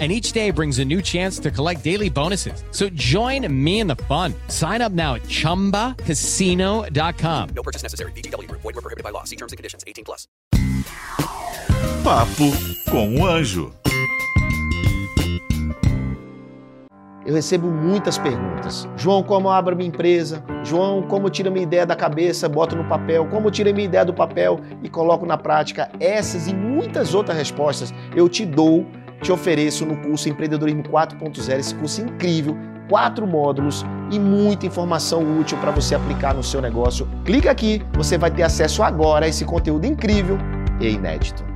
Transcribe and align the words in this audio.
and 0.00 0.10
each 0.10 0.32
day 0.32 0.50
brings 0.50 0.80
a 0.80 0.84
new 0.84 1.00
chance 1.00 1.38
to 1.38 1.52
collect 1.52 1.84
daily 1.84 2.10
bonuses. 2.10 2.64
So 2.72 2.88
join 2.88 3.46
me 3.64 3.78
in 3.78 3.86
the 3.86 3.94
fun. 3.94 4.34
Sign 4.48 4.82
up 4.82 4.90
now 4.90 5.14
at 5.14 5.22
ChumbaCasino.com. 5.22 7.48
No 7.54 7.62
purchase 7.62 7.84
necessary. 7.84 8.10
BGW. 8.12 8.50
Void 8.50 8.64
were 8.64 8.72
prohibited 8.72 9.04
by 9.04 9.10
law. 9.10 9.22
See 9.22 9.36
terms 9.36 9.52
and 9.52 9.56
conditions. 9.56 9.84
18 9.86 10.04
plus. 10.04 10.26
Papo 12.02 12.50
com 12.90 13.18
o 13.18 13.26
Anjo. 13.26 13.72
Eu 17.26 17.34
recebo 17.34 17.68
muitas 17.68 18.18
perguntas. 18.18 18.86
João, 18.98 19.22
como 19.22 19.48
eu 19.48 19.52
abro 19.52 19.74
minha 19.74 19.88
empresa? 19.88 20.44
João, 20.62 21.00
como 21.02 21.26
eu 21.26 21.30
tiro 21.30 21.50
minha 21.50 21.62
ideia 21.62 21.86
da 21.86 21.96
cabeça, 21.96 22.46
boto 22.50 22.76
no 22.76 22.84
papel? 22.84 23.24
Como 23.28 23.46
eu 23.46 23.50
tiro 23.50 23.72
minha 23.72 23.86
ideia 23.86 24.04
do 24.04 24.12
papel 24.12 24.60
e 24.82 24.90
coloco 24.90 25.24
na 25.24 25.38
prática? 25.38 25.90
Essas 25.98 26.46
e 26.46 26.54
muitas 26.54 27.14
outras 27.14 27.38
respostas 27.38 27.94
eu 28.14 28.28
te 28.28 28.44
dou 28.44 28.86
te 29.22 29.32
ofereço 29.32 29.86
no 29.86 29.96
curso 29.96 30.28
Empreendedorismo 30.28 30.82
4.0, 30.82 31.58
esse 31.58 31.74
curso 31.74 32.02
incrível, 32.02 32.56
quatro 32.88 33.26
módulos 33.26 33.84
e 34.10 34.18
muita 34.18 34.66
informação 34.66 35.38
útil 35.38 35.56
para 35.58 35.70
você 35.70 35.94
aplicar 35.94 36.34
no 36.34 36.42
seu 36.42 36.60
negócio. 36.60 37.08
Clica 37.24 37.50
aqui, 37.50 37.82
você 37.94 38.18
vai 38.18 38.30
ter 38.30 38.42
acesso 38.42 38.82
agora 38.82 39.26
a 39.26 39.28
esse 39.28 39.44
conteúdo 39.44 39.86
incrível 39.86 40.38
e 40.80 40.88
inédito. 40.88 41.53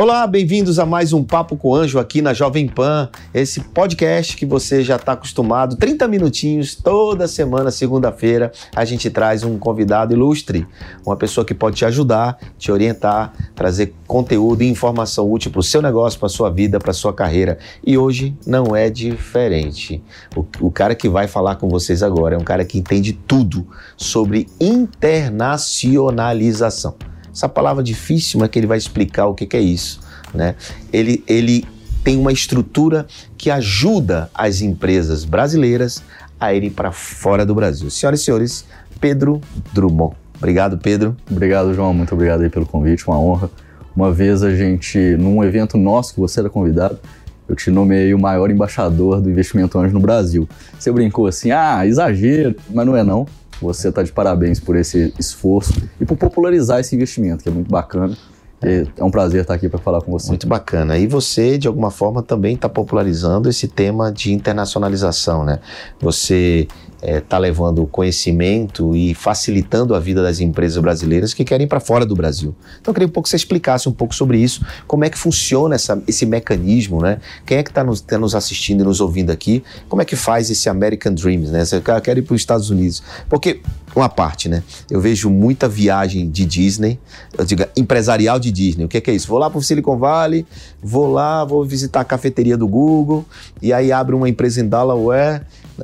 Olá, 0.00 0.26
bem-vindos 0.26 0.78
a 0.78 0.86
mais 0.86 1.12
um 1.12 1.22
Papo 1.22 1.58
com 1.58 1.74
Anjo 1.74 1.98
aqui 1.98 2.22
na 2.22 2.32
Jovem 2.32 2.66
Pan, 2.66 3.10
esse 3.34 3.60
podcast 3.60 4.34
que 4.34 4.46
você 4.46 4.82
já 4.82 4.96
está 4.96 5.12
acostumado, 5.12 5.76
30 5.76 6.08
minutinhos 6.08 6.74
toda 6.74 7.28
semana, 7.28 7.70
segunda-feira, 7.70 8.50
a 8.74 8.82
gente 8.86 9.10
traz 9.10 9.44
um 9.44 9.58
convidado 9.58 10.14
ilustre, 10.14 10.66
uma 11.04 11.16
pessoa 11.16 11.44
que 11.44 11.52
pode 11.52 11.76
te 11.76 11.84
ajudar, 11.84 12.38
te 12.56 12.72
orientar, 12.72 13.34
trazer 13.54 13.92
conteúdo 14.06 14.62
e 14.62 14.70
informação 14.70 15.30
útil 15.30 15.50
para 15.50 15.60
o 15.60 15.62
seu 15.62 15.82
negócio, 15.82 16.18
para 16.18 16.28
a 16.28 16.30
sua 16.30 16.48
vida, 16.48 16.78
para 16.78 16.92
a 16.92 16.94
sua 16.94 17.12
carreira. 17.12 17.58
E 17.86 17.98
hoje 17.98 18.34
não 18.46 18.74
é 18.74 18.88
diferente. 18.88 20.02
O, 20.34 20.46
o 20.62 20.70
cara 20.70 20.94
que 20.94 21.10
vai 21.10 21.28
falar 21.28 21.56
com 21.56 21.68
vocês 21.68 22.02
agora 22.02 22.36
é 22.36 22.38
um 22.38 22.44
cara 22.44 22.64
que 22.64 22.78
entende 22.78 23.12
tudo 23.12 23.66
sobre 23.98 24.46
internacionalização. 24.58 27.09
Essa 27.32 27.48
palavra 27.48 27.82
difícil, 27.82 28.40
mas 28.40 28.48
que 28.48 28.58
ele 28.58 28.66
vai 28.66 28.78
explicar 28.78 29.26
o 29.26 29.34
que, 29.34 29.46
que 29.46 29.56
é 29.56 29.60
isso. 29.60 30.00
Né? 30.34 30.54
Ele, 30.92 31.22
ele 31.26 31.64
tem 32.02 32.18
uma 32.18 32.32
estrutura 32.32 33.06
que 33.36 33.50
ajuda 33.50 34.30
as 34.34 34.60
empresas 34.60 35.24
brasileiras 35.24 36.02
a 36.38 36.54
irem 36.54 36.70
para 36.70 36.90
fora 36.90 37.44
do 37.44 37.54
Brasil. 37.54 37.90
Senhoras 37.90 38.20
e 38.20 38.24
senhores, 38.24 38.64
Pedro 39.00 39.40
Drummond. 39.72 40.16
Obrigado, 40.38 40.78
Pedro. 40.78 41.14
Obrigado, 41.30 41.74
João. 41.74 41.92
Muito 41.92 42.14
obrigado 42.14 42.42
aí 42.42 42.48
pelo 42.48 42.64
convite, 42.64 43.06
uma 43.06 43.20
honra. 43.20 43.50
Uma 43.94 44.10
vez 44.10 44.42
a 44.42 44.54
gente, 44.54 44.98
num 45.18 45.44
evento 45.44 45.76
nosso 45.76 46.14
que 46.14 46.20
você 46.20 46.40
era 46.40 46.48
convidado, 46.48 46.98
eu 47.46 47.54
te 47.54 47.70
nomeei 47.70 48.14
o 48.14 48.18
maior 48.18 48.50
embaixador 48.50 49.20
do 49.20 49.28
investimento 49.28 49.78
anjo 49.78 49.92
no 49.92 50.00
Brasil. 50.00 50.48
Você 50.78 50.90
brincou 50.90 51.26
assim, 51.26 51.50
ah, 51.50 51.84
exagero, 51.84 52.54
mas 52.70 52.86
não 52.86 52.96
é 52.96 53.02
não. 53.02 53.26
Você 53.60 53.88
está 53.88 54.02
de 54.02 54.12
parabéns 54.12 54.58
por 54.58 54.76
esse 54.76 55.12
esforço 55.18 55.74
e 56.00 56.04
por 56.04 56.16
popularizar 56.16 56.80
esse 56.80 56.94
investimento, 56.94 57.42
que 57.42 57.48
é 57.48 57.52
muito 57.52 57.70
bacana. 57.70 58.16
É 58.62 59.02
um 59.02 59.10
prazer 59.10 59.40
estar 59.40 59.54
aqui 59.54 59.70
para 59.70 59.78
falar 59.78 60.02
com 60.02 60.12
você. 60.12 60.28
Muito 60.28 60.46
bacana. 60.46 60.98
E 60.98 61.06
você, 61.06 61.56
de 61.56 61.66
alguma 61.66 61.90
forma, 61.90 62.22
também 62.22 62.54
está 62.54 62.68
popularizando 62.68 63.48
esse 63.48 63.66
tema 63.66 64.12
de 64.12 64.32
internacionalização, 64.34 65.44
né? 65.44 65.60
Você 65.98 66.68
está 67.00 67.06
é, 67.06 67.20
tá 67.20 67.38
levando 67.38 67.86
conhecimento 67.86 68.94
e 68.94 69.14
facilitando 69.14 69.94
a 69.94 70.00
vida 70.00 70.22
das 70.22 70.38
empresas 70.40 70.80
brasileiras 70.80 71.32
que 71.32 71.44
querem 71.44 71.64
ir 71.64 71.68
para 71.68 71.80
fora 71.80 72.04
do 72.04 72.14
Brasil. 72.14 72.54
Então, 72.80 72.92
eu 72.92 72.94
queria 72.94 73.08
um 73.08 73.10
pouco 73.10 73.24
que 73.24 73.30
você 73.30 73.36
explicasse 73.36 73.88
um 73.88 73.92
pouco 73.92 74.14
sobre 74.14 74.38
isso, 74.38 74.64
como 74.86 75.04
é 75.04 75.10
que 75.10 75.18
funciona 75.18 75.74
essa, 75.74 76.00
esse 76.06 76.26
mecanismo, 76.26 77.00
né? 77.00 77.18
Quem 77.46 77.58
é 77.58 77.62
que 77.62 77.70
está 77.70 77.82
nos, 77.82 78.00
tá 78.00 78.18
nos 78.18 78.34
assistindo 78.34 78.82
e 78.82 78.84
nos 78.84 79.00
ouvindo 79.00 79.30
aqui? 79.30 79.62
Como 79.88 80.02
é 80.02 80.04
que 80.04 80.14
faz 80.14 80.50
esse 80.50 80.68
American 80.68 81.14
Dreams, 81.14 81.50
né? 81.50 81.64
Você 81.64 81.80
quer 82.02 82.18
ir 82.18 82.22
para 82.22 82.34
os 82.34 82.40
Estados 82.40 82.68
Unidos? 82.68 83.02
Porque, 83.28 83.60
uma 83.96 84.08
parte, 84.08 84.48
né? 84.48 84.62
Eu 84.90 85.00
vejo 85.00 85.30
muita 85.30 85.68
viagem 85.68 86.28
de 86.30 86.44
Disney, 86.44 86.98
eu 87.36 87.44
digo 87.44 87.64
empresarial 87.76 88.38
de 88.38 88.52
Disney. 88.52 88.84
O 88.84 88.88
que 88.88 88.98
é, 88.98 89.00
que 89.00 89.10
é 89.10 89.14
isso? 89.14 89.26
Vou 89.26 89.38
lá 89.38 89.48
para 89.48 89.58
o 89.58 89.62
Silicon 89.62 89.98
Valley, 89.98 90.46
vou 90.82 91.10
lá, 91.10 91.44
vou 91.44 91.64
visitar 91.64 92.00
a 92.00 92.04
cafeteria 92.04 92.56
do 92.56 92.68
Google, 92.68 93.24
e 93.62 93.72
aí 93.72 93.90
abre 93.90 94.14
uma 94.14 94.28
empresa 94.28 94.60
em 94.60 94.68
Delaware, 94.68 95.42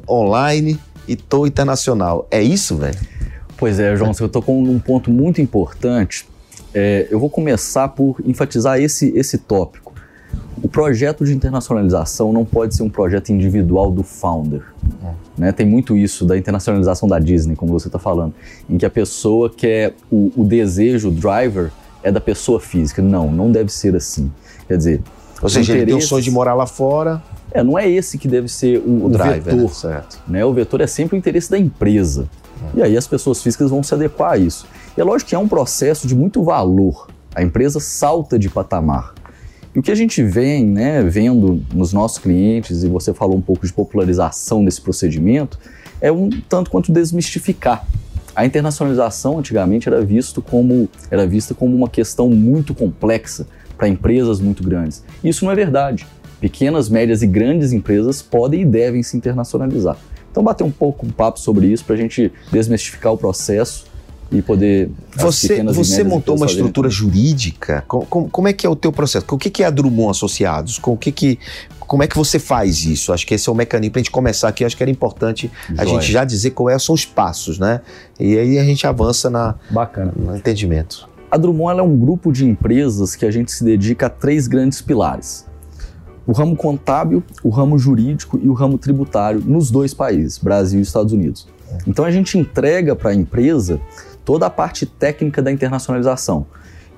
online, 0.08 0.78
e 1.06 1.16
tô 1.16 1.46
internacional. 1.46 2.26
É 2.30 2.42
isso, 2.42 2.76
velho? 2.76 2.98
Pois 3.56 3.80
é, 3.80 3.96
João, 3.96 4.12
você 4.12 4.28
tocou 4.28 4.60
num 4.62 4.78
ponto 4.78 5.10
muito 5.10 5.40
importante. 5.40 6.26
É, 6.74 7.06
eu 7.10 7.18
vou 7.18 7.30
começar 7.30 7.88
por 7.88 8.16
enfatizar 8.24 8.78
esse, 8.80 9.12
esse 9.16 9.38
tópico. 9.38 9.94
O 10.62 10.68
projeto 10.68 11.24
de 11.24 11.34
internacionalização 11.34 12.32
não 12.32 12.44
pode 12.44 12.74
ser 12.74 12.82
um 12.82 12.90
projeto 12.90 13.30
individual 13.30 13.90
do 13.90 14.02
founder. 14.02 14.62
É. 15.04 15.12
Né? 15.38 15.52
Tem 15.52 15.66
muito 15.66 15.96
isso 15.96 16.24
da 16.24 16.36
internacionalização 16.36 17.08
da 17.08 17.18
Disney, 17.18 17.54
como 17.56 17.72
você 17.72 17.88
está 17.88 17.98
falando, 17.98 18.34
em 18.68 18.76
que 18.76 18.84
a 18.84 18.90
pessoa 18.90 19.50
quer 19.50 19.94
o, 20.10 20.32
o 20.36 20.44
desejo, 20.44 21.08
o 21.08 21.12
driver, 21.12 21.70
é 22.02 22.10
da 22.10 22.20
pessoa 22.20 22.60
física. 22.60 23.02
Não, 23.02 23.30
não 23.30 23.50
deve 23.50 23.72
ser 23.72 23.94
assim. 23.96 24.30
Quer 24.66 24.76
dizer, 24.76 25.02
ou 25.42 25.48
seja, 25.48 25.74
ele 25.74 25.86
tem 25.86 25.94
o 25.94 26.00
sonho 26.00 26.22
de 26.22 26.30
morar 26.30 26.54
lá 26.54 26.66
fora. 26.66 27.22
É, 27.56 27.64
não 27.64 27.78
é 27.78 27.88
esse 27.88 28.18
que 28.18 28.28
deve 28.28 28.48
ser 28.48 28.78
o, 28.80 28.90
o, 28.90 29.06
o 29.06 29.08
driver, 29.08 29.42
vetor. 29.42 29.62
Né? 29.62 29.68
Certo. 29.68 30.22
Né? 30.28 30.44
O 30.44 30.52
vetor 30.52 30.82
é 30.82 30.86
sempre 30.86 31.16
o 31.16 31.18
interesse 31.18 31.50
da 31.50 31.58
empresa. 31.58 32.28
É. 32.74 32.80
E 32.80 32.82
aí 32.82 32.96
as 32.98 33.06
pessoas 33.06 33.42
físicas 33.42 33.70
vão 33.70 33.82
se 33.82 33.94
adequar 33.94 34.32
a 34.32 34.36
isso. 34.36 34.66
E 34.94 35.00
é 35.00 35.04
lógico 35.04 35.30
que 35.30 35.34
é 35.34 35.38
um 35.38 35.48
processo 35.48 36.06
de 36.06 36.14
muito 36.14 36.42
valor. 36.42 37.08
A 37.34 37.42
empresa 37.42 37.80
salta 37.80 38.38
de 38.38 38.50
patamar. 38.50 39.14
E 39.74 39.78
o 39.78 39.82
que 39.82 39.90
a 39.90 39.94
gente 39.94 40.22
vem 40.22 40.66
né, 40.66 41.02
vendo 41.02 41.62
nos 41.72 41.94
nossos 41.94 42.18
clientes, 42.18 42.82
e 42.82 42.88
você 42.88 43.14
falou 43.14 43.36
um 43.36 43.42
pouco 43.42 43.66
de 43.66 43.72
popularização 43.72 44.62
desse 44.62 44.82
procedimento, 44.82 45.58
é 45.98 46.12
um 46.12 46.28
tanto 46.28 46.70
quanto 46.70 46.92
desmistificar. 46.92 47.86
A 48.34 48.44
internacionalização 48.44 49.38
antigamente 49.38 49.88
era, 49.88 50.04
visto 50.04 50.42
como, 50.42 50.90
era 51.10 51.26
vista 51.26 51.54
como 51.54 51.74
uma 51.74 51.88
questão 51.88 52.28
muito 52.28 52.74
complexa 52.74 53.46
para 53.78 53.88
empresas 53.88 54.40
muito 54.40 54.62
grandes. 54.62 55.02
Isso 55.24 55.42
não 55.42 55.52
é 55.52 55.54
verdade. 55.54 56.06
Pequenas, 56.40 56.88
médias 56.88 57.22
e 57.22 57.26
grandes 57.26 57.72
empresas 57.72 58.20
podem 58.22 58.62
e 58.62 58.64
devem 58.64 59.02
se 59.02 59.16
internacionalizar. 59.16 59.96
Então, 60.30 60.44
bater 60.44 60.64
um 60.64 60.70
pouco 60.70 61.06
um 61.06 61.10
papo 61.10 61.40
sobre 61.40 61.66
isso 61.66 61.84
para 61.84 61.94
a 61.94 61.98
gente 61.98 62.30
desmistificar 62.52 63.12
o 63.12 63.16
processo 63.16 63.86
e 64.30 64.42
poder. 64.42 64.90
Você, 65.16 65.62
você 65.62 66.04
montou 66.04 66.36
uma 66.36 66.44
estrutura 66.44 66.90
jurídica? 66.90 67.84
Como, 67.88 68.28
como, 68.28 68.46
é 68.46 68.52
que 68.52 68.66
é 68.66 68.68
o 68.68 68.76
teu 68.76 68.92
processo? 68.92 69.24
O 69.30 69.38
que, 69.38 69.48
que 69.48 69.62
é 69.62 69.66
a 69.66 69.70
Drummond 69.70 70.10
Associados? 70.10 70.78
Com 70.78 70.92
o 70.92 70.96
que, 70.96 71.10
que 71.10 71.38
como 71.78 72.02
é 72.02 72.06
que 72.06 72.16
você 72.16 72.38
faz 72.38 72.84
isso? 72.84 73.14
Acho 73.14 73.26
que 73.26 73.34
esse 73.34 73.48
é 73.48 73.52
o 73.52 73.54
mecanismo 73.54 73.92
para 73.92 74.00
a 74.00 74.02
gente 74.02 74.10
começar 74.10 74.48
aqui. 74.48 74.62
Acho 74.62 74.76
que 74.76 74.82
era 74.82 74.90
importante 74.90 75.50
Joia. 75.68 75.80
a 75.80 75.84
gente 75.86 76.12
já 76.12 76.24
dizer 76.24 76.50
quais 76.50 76.82
são 76.82 76.94
os 76.94 77.06
passos, 77.06 77.58
né? 77.58 77.80
E 78.20 78.36
aí 78.36 78.58
a 78.58 78.64
gente 78.64 78.86
avança 78.86 79.30
na, 79.30 79.54
Bacana. 79.70 80.12
no 80.14 80.36
entendimento. 80.36 81.08
A 81.30 81.38
Drummond 81.38 81.80
é 81.80 81.82
um 81.82 81.96
grupo 81.96 82.30
de 82.30 82.44
empresas 82.44 83.16
que 83.16 83.24
a 83.24 83.30
gente 83.30 83.50
se 83.50 83.64
dedica 83.64 84.06
a 84.06 84.10
três 84.10 84.46
grandes 84.46 84.82
pilares 84.82 85.45
o 86.26 86.32
ramo 86.32 86.56
contábil, 86.56 87.22
o 87.42 87.48
ramo 87.48 87.78
jurídico 87.78 88.38
e 88.42 88.48
o 88.48 88.52
ramo 88.52 88.78
tributário 88.78 89.40
nos 89.40 89.70
dois 89.70 89.94
países, 89.94 90.38
Brasil 90.38 90.80
e 90.80 90.82
Estados 90.82 91.12
Unidos. 91.12 91.46
Então 91.86 92.04
a 92.04 92.10
gente 92.10 92.38
entrega 92.38 92.96
para 92.96 93.10
a 93.10 93.14
empresa 93.14 93.80
toda 94.24 94.46
a 94.46 94.50
parte 94.50 94.84
técnica 94.84 95.40
da 95.40 95.52
internacionalização. 95.52 96.46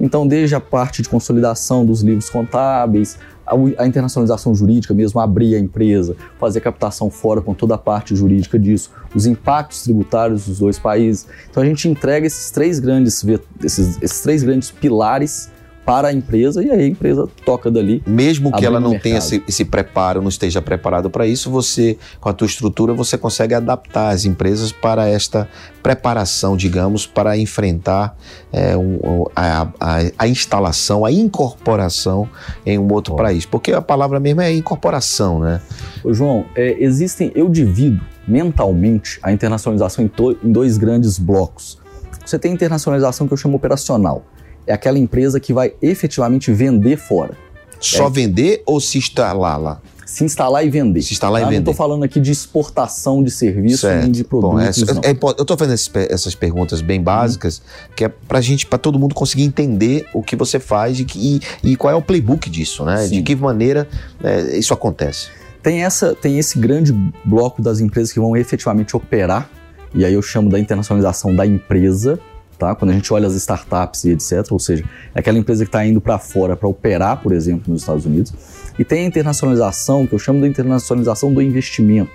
Então, 0.01 0.27
desde 0.27 0.55
a 0.55 0.61
parte 0.61 1.03
de 1.03 1.09
consolidação 1.09 1.85
dos 1.85 2.03
livros 2.03 2.31
contábeis, 2.31 3.19
a, 3.45 3.87
internacionalização 3.87 4.55
jurídica 4.55 4.95
mesmo, 4.95 5.19
abrir 5.19 5.57
a 5.57 5.59
empresa, 5.59 6.15
fazer 6.39 6.61
a 6.61 6.63
captação 6.63 7.11
fora 7.11 7.41
com 7.41 7.53
toda 7.53 7.75
a 7.75 7.79
parte 7.79 8.15
jurídica 8.15 8.59
disso, 8.59 8.93
os 9.15 9.27
impactos 9.27 9.83
tributários 9.83 10.47
dos 10.47 10.61
dois 10.61 10.79
países. 10.79 11.27
Então, 11.51 11.63
a 11.63 11.67
gente 11.67 11.89
entrega 11.89 12.27
esses 12.27 12.51
três 12.51 12.79
grandes, 12.79 13.25
esses, 13.65 14.01
esses 14.01 14.21
três 14.21 14.43
grandes 14.43 14.71
pilares 14.71 15.51
para 15.89 16.09
a 16.09 16.13
empresa 16.13 16.63
e 16.63 16.71
aí 16.71 16.83
a 16.83 16.87
empresa 16.87 17.27
toca 17.47 17.71
dali. 17.71 18.03
Mesmo 18.07 18.53
que 18.53 18.67
ela 18.67 18.79
não 18.79 18.99
tenha 18.99 19.17
esse, 19.17 19.43
esse, 19.49 19.65
preparo, 19.65 20.21
não 20.21 20.29
esteja 20.29 20.61
preparado 20.61 21.09
para 21.09 21.27
isso, 21.27 21.51
você, 21.51 21.97
com 22.21 22.29
a 22.29 22.33
tua 22.35 22.47
estrutura, 22.47 22.93
você 22.93 23.17
consegue 23.17 23.55
adaptar 23.55 24.11
as 24.11 24.27
empresas 24.27 24.71
para 24.71 25.09
esta 25.09 25.49
preparação, 25.83 26.59
digamos, 26.59 27.07
para 27.07 27.39
enfrentar 27.39 28.15
é, 28.53 28.77
um, 28.77 29.25
a, 29.35 29.69
a, 29.81 29.99
a, 30.19 30.29
instalação, 30.29 31.07
a 31.07 31.11
incorporação 31.11 32.29
em 32.67 32.79
um 32.79 32.93
outro 32.93 33.17
país. 33.17 33.47
Porque 33.47 33.73
a 33.73 33.81
palavra 33.81 34.21
mesmo 34.21 34.43
é 34.43 34.53
incorporação, 34.53 35.41
né? 35.41 35.59
Ô, 36.05 36.13
João, 36.13 36.45
é, 36.55 36.77
existem, 36.85 37.33
eu 37.35 37.49
divido 37.49 38.05
mentalmente 38.27 39.19
a 39.23 39.33
internacionalização 39.33 40.05
em, 40.05 40.09
to, 40.09 40.37
em 40.45 40.53
dois 40.53 40.77
grandes 40.77 41.19
blocos. 41.19 41.79
Você 42.27 42.39
tem 42.39 42.53
internacionalização 42.53 43.27
que 43.27 43.33
eu 43.33 43.39
chamo 43.39 43.57
operacional. 43.57 44.23
É 44.69 44.75
aquela 44.75 44.99
empresa 44.99 45.41
que 45.41 45.53
vai 45.53 45.73
efetivamente 45.83 46.53
vender 46.53 46.97
fora. 46.97 47.35
Só 47.81 48.07
é. 48.07 48.11
vender 48.11 48.63
ou 48.67 48.81
se 48.81 48.99
instalar 48.99 49.59
lá? 49.61 49.81
Se 50.09 50.25
instalar 50.25 50.65
e 50.65 50.71
vender. 50.71 51.03
Se 51.03 51.13
instalar 51.13 51.43
tá? 51.43 51.47
e 51.47 51.51
vender. 51.51 51.65
Não 51.67 51.73
estou 51.73 51.75
falando 51.75 52.03
aqui 52.03 52.19
de 52.19 52.31
exportação 52.31 53.23
de 53.23 53.31
serviço 53.31 53.83
certo. 53.83 54.05
nem 54.05 54.11
de 54.11 54.25
produtos. 54.25 54.83
Bom, 54.83 55.01
é, 55.05 55.11
é, 55.11 55.13
eu 55.13 55.43
estou 55.43 55.57
fazendo 55.57 56.09
essas 56.11 56.35
perguntas 56.35 56.81
bem 56.81 57.03
básicas, 57.03 57.59
hum. 57.59 57.93
que 57.95 58.05
é 58.05 58.09
para 58.09 58.41
gente, 58.41 58.67
para 58.67 58.79
todo 58.79 58.99
mundo 58.99 59.15
conseguir 59.15 59.45
entender 59.45 60.07
o 60.15 60.23
que 60.23 60.35
você 60.35 60.59
faz 60.59 60.99
e, 60.99 61.05
que, 61.05 61.41
e, 61.63 61.73
e 61.73 61.77
qual 61.77 61.93
é 61.93 61.97
o 61.97 62.01
playbook 62.03 62.49
disso, 62.49 62.85
né? 62.85 63.07
Sim. 63.07 63.17
De 63.17 63.23
que 63.23 63.37
maneira 63.37 63.87
é, 64.23 64.57
isso 64.57 64.73
acontece. 64.73 65.29
Tem, 65.63 65.85
essa, 65.85 66.15
tem 66.15 66.39
esse 66.39 66.59
grande 66.59 66.93
bloco 67.25 67.61
das 67.61 67.81
empresas 67.81 68.11
que 68.11 68.19
vão 68.19 68.35
efetivamente 68.37 68.97
operar, 68.97 69.51
e 69.95 70.05
aí 70.05 70.15
eu 70.15 70.23
chamo 70.23 70.49
da 70.49 70.59
internacionalização 70.59 71.35
da 71.35 71.45
empresa, 71.45 72.19
tá? 72.59 72.75
Quando 72.75 72.91
a 72.91 72.95
gente 72.95 73.13
olha 73.13 73.27
as 73.27 73.35
startups 73.35 74.05
e 74.05 74.11
etc., 74.11 74.51
ou 74.51 74.59
seja, 74.59 74.85
é 75.15 75.21
aquela 75.21 75.39
empresa 75.39 75.65
que 75.65 75.69
está 75.69 75.87
indo 75.87 76.01
para 76.01 76.19
fora 76.19 76.57
para 76.57 76.69
operar, 76.69 77.23
por 77.23 77.33
exemplo, 77.33 77.73
nos 77.73 77.83
Estados 77.83 78.05
Unidos. 78.05 78.33
E 78.79 78.85
tem 78.85 79.05
a 79.05 79.07
internacionalização, 79.07 80.07
que 80.07 80.15
eu 80.15 80.19
chamo 80.19 80.41
de 80.41 80.49
internacionalização 80.49 81.33
do 81.33 81.41
investimento, 81.41 82.13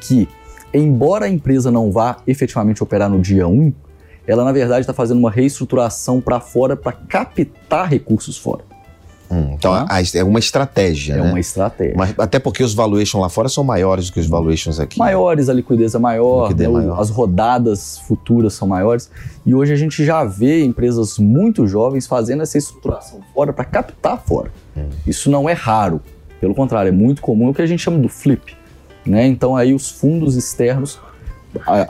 que, 0.00 0.28
embora 0.72 1.26
a 1.26 1.28
empresa 1.28 1.70
não 1.70 1.90
vá 1.90 2.18
efetivamente 2.26 2.82
operar 2.82 3.08
no 3.08 3.20
dia 3.20 3.48
1, 3.48 3.72
ela 4.26 4.44
na 4.44 4.52
verdade 4.52 4.80
está 4.80 4.92
fazendo 4.92 5.18
uma 5.18 5.30
reestruturação 5.30 6.20
para 6.20 6.38
fora 6.38 6.76
para 6.76 6.92
captar 6.92 7.88
recursos 7.88 8.36
fora. 8.36 8.62
Hum, 9.30 9.54
então 9.54 9.86
tá? 9.86 10.00
é 10.14 10.24
uma 10.24 10.38
estratégia. 10.38 11.14
É 11.14 11.16
né? 11.16 11.22
uma 11.22 11.38
estratégia. 11.38 11.94
Mas, 11.96 12.14
até 12.18 12.38
porque 12.38 12.62
os 12.62 12.72
valuations 12.72 13.20
lá 13.20 13.28
fora 13.28 13.48
são 13.48 13.62
maiores 13.62 14.06
do 14.06 14.12
que 14.14 14.20
os 14.20 14.26
valuations 14.26 14.80
aqui. 14.80 14.98
Maiores, 14.98 15.48
a 15.48 15.52
liquidez 15.52 15.94
é 15.94 15.98
maior, 15.98 16.44
liquidez 16.44 16.68
né? 16.70 16.78
maior. 16.78 17.00
as 17.00 17.10
rodadas 17.10 17.98
futuras 17.98 18.54
são 18.54 18.66
maiores. 18.66 19.10
E 19.44 19.54
hoje 19.54 19.72
a 19.72 19.76
gente 19.76 20.04
já 20.04 20.24
vê 20.24 20.64
empresas 20.64 21.18
muito 21.18 21.66
jovens 21.66 22.06
fazendo 22.06 22.42
essa 22.42 22.56
estruturação 22.56 23.20
fora 23.34 23.52
para 23.52 23.64
captar 23.64 24.18
fora. 24.18 24.50
Hum. 24.76 24.88
Isso 25.06 25.30
não 25.30 25.48
é 25.48 25.52
raro. 25.52 26.00
Pelo 26.40 26.54
contrário, 26.54 26.88
é 26.88 26.92
muito 26.92 27.20
comum 27.20 27.48
é 27.48 27.50
o 27.50 27.54
que 27.54 27.62
a 27.62 27.66
gente 27.66 27.82
chama 27.82 27.98
do 27.98 28.08
flip. 28.08 28.56
Né? 29.04 29.26
Então 29.26 29.56
aí 29.56 29.74
os 29.74 29.90
fundos 29.90 30.36
externos 30.36 30.98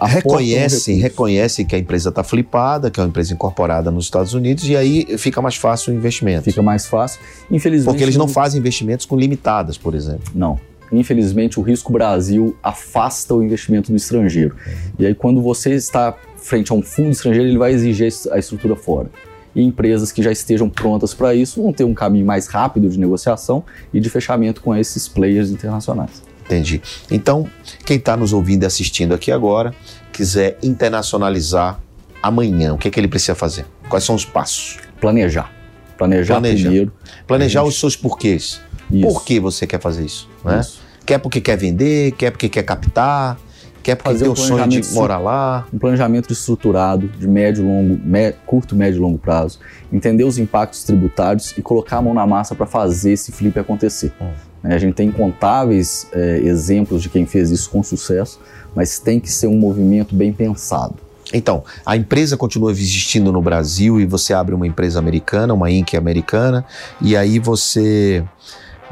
reconhece, 0.01 0.95
reconhece 0.95 1.65
que 1.65 1.75
a 1.75 1.79
empresa 1.79 2.11
está 2.11 2.23
flipada, 2.23 2.91
que 2.91 3.01
é 3.01 3.03
uma 3.03 3.09
empresa 3.09 3.35
incorporada 3.35 3.91
nos 3.91 4.05
Estados 4.05 4.35
Unidos, 4.35 4.69
e 4.69 4.77
aí 4.77 5.19
fica 5.19 5.43
mais 5.43 5.57
fácil 5.57 5.93
o 5.93 5.97
investimento. 5.97 6.45
Fica 6.45 6.63
mais 6.63 6.87
fácil. 6.87 7.21
Infelizmente. 7.51 7.93
Porque 7.93 8.03
eles 8.03 8.17
não 8.17 8.29
fazem 8.29 8.61
investimentos 8.61 9.05
com 9.07 9.17
limitadas, 9.17 9.77
por 9.77 9.95
exemplo. 9.95 10.31
Não. 10.35 10.59
Infelizmente, 10.91 11.61
o 11.61 11.63
risco 11.63 11.93
Brasil 11.93 12.57
afasta 12.63 13.35
o 13.35 13.43
investimento 13.43 13.91
do 13.91 13.97
estrangeiro. 13.97 14.57
E 14.99 15.07
aí, 15.07 15.15
quando 15.15 15.43
você 15.43 15.75
está 15.75 16.15
frente 16.37 16.73
a 16.73 16.75
um 16.75 16.83
fundo 16.83 17.11
estrangeiro, 17.11 17.49
ele 17.49 17.59
vai 17.59 17.73
exigir 17.73 18.11
a 18.31 18.39
estrutura 18.39 18.75
fora. 18.75 19.11
E 19.55 19.63
empresas 19.63 20.13
que 20.13 20.23
já 20.23 20.31
estejam 20.31 20.69
prontas 20.69 21.13
para 21.13 21.35
isso 21.35 21.63
vão 21.63 21.73
ter 21.73 21.85
um 21.85 21.95
caminho 21.95 22.25
mais 22.25 22.47
rápido 22.47 22.89
de 22.89 22.99
negociação 22.99 23.65
e 23.93 24.01
de 24.01 24.09
fechamento 24.09 24.61
com 24.61 24.75
esses 24.75 25.09
players 25.09 25.51
internacionais. 25.51 26.23
Entendi. 26.49 26.81
Então, 27.11 27.47
quem 27.85 27.99
está 27.99 28.17
nos 28.17 28.33
ouvindo 28.33 28.63
e 28.63 28.67
assistindo 28.67 29.13
aqui 29.13 29.31
agora, 29.31 29.75
quiser 30.11 30.57
internacionalizar 30.63 31.79
amanhã, 32.23 32.73
o 32.73 32.79
que, 32.79 32.89
é 32.89 32.91
que 32.91 32.99
ele 32.99 33.07
precisa 33.07 33.35
fazer? 33.35 33.67
Quais 33.89 34.03
são 34.03 34.15
os 34.15 34.25
passos? 34.25 34.79
Planejar. 34.99 35.53
Planejar, 35.99 36.35
Planejar. 36.35 36.63
primeiro. 36.63 36.93
Planejar 37.27 37.61
gente... 37.61 37.69
os 37.69 37.79
seus 37.79 37.95
porquês. 37.95 38.61
Isso. 38.91 39.07
Por 39.07 39.25
que 39.25 39.39
você 39.39 39.67
quer 39.67 39.79
fazer 39.79 40.07
isso? 40.07 40.29
Né? 40.43 40.61
isso? 40.61 40.81
Quer 41.05 41.19
porque 41.19 41.41
quer 41.41 41.57
vender, 41.57 42.13
quer 42.13 42.31
porque 42.31 42.49
quer 42.49 42.63
captar, 42.63 43.39
quer 43.83 43.95
porque 43.95 44.11
fazer 44.11 44.25
tem 44.25 44.33
o 44.33 44.37
sonho 44.37 44.67
de 44.67 44.83
morar 44.93 45.19
lá. 45.19 45.67
Um 45.73 45.79
planejamento 45.79 46.33
estruturado, 46.33 47.09
de 47.09 47.29
médio, 47.29 47.65
longo, 47.65 48.01
me, 48.03 48.33
curto, 48.47 48.75
médio 48.75 48.99
e 48.99 49.01
longo 49.01 49.19
prazo. 49.19 49.59
Entender 49.93 50.25
os 50.25 50.39
impactos 50.39 50.85
tributários 50.85 51.53
e 51.59 51.63
colocar 51.63 51.99
a 51.99 52.03
mão 52.03 52.15
na 52.15 52.27
massa 52.27 52.55
para 52.55 52.67
fazer 52.67 53.13
esse 53.13 53.33
flip 53.33 53.59
acontecer. 53.59 54.13
Hum. 54.21 54.48
Né, 54.69 54.75
a 54.75 54.79
gente 54.79 54.95
tem 54.95 55.09
incontáveis 55.09 56.07
é, 56.13 56.41
exemplos 56.45 57.01
de 57.03 57.09
quem 57.09 57.25
fez 57.25 57.51
isso 57.51 57.71
com 57.71 57.83
sucesso, 57.83 58.39
mas 58.75 58.99
tem 58.99 59.19
que 59.19 59.33
ser 59.33 59.47
um 59.47 59.57
movimento 59.57 60.15
bem 60.15 60.31
pensado. 60.31 60.97
Então, 61.33 61.65
a 61.87 61.97
empresa 61.97 62.37
continua 62.37 62.71
existindo 62.71 63.33
no 63.33 63.41
Brasil 63.41 63.99
e 63.99 64.05
você 64.05 64.35
abre 64.35 64.55
uma 64.55 64.67
empresa 64.67 64.99
americana, 64.99 65.55
uma 65.55 65.71
Inc. 65.71 65.95
americana, 65.95 66.67
e 67.01 67.17
aí 67.17 67.39
você 67.39 68.23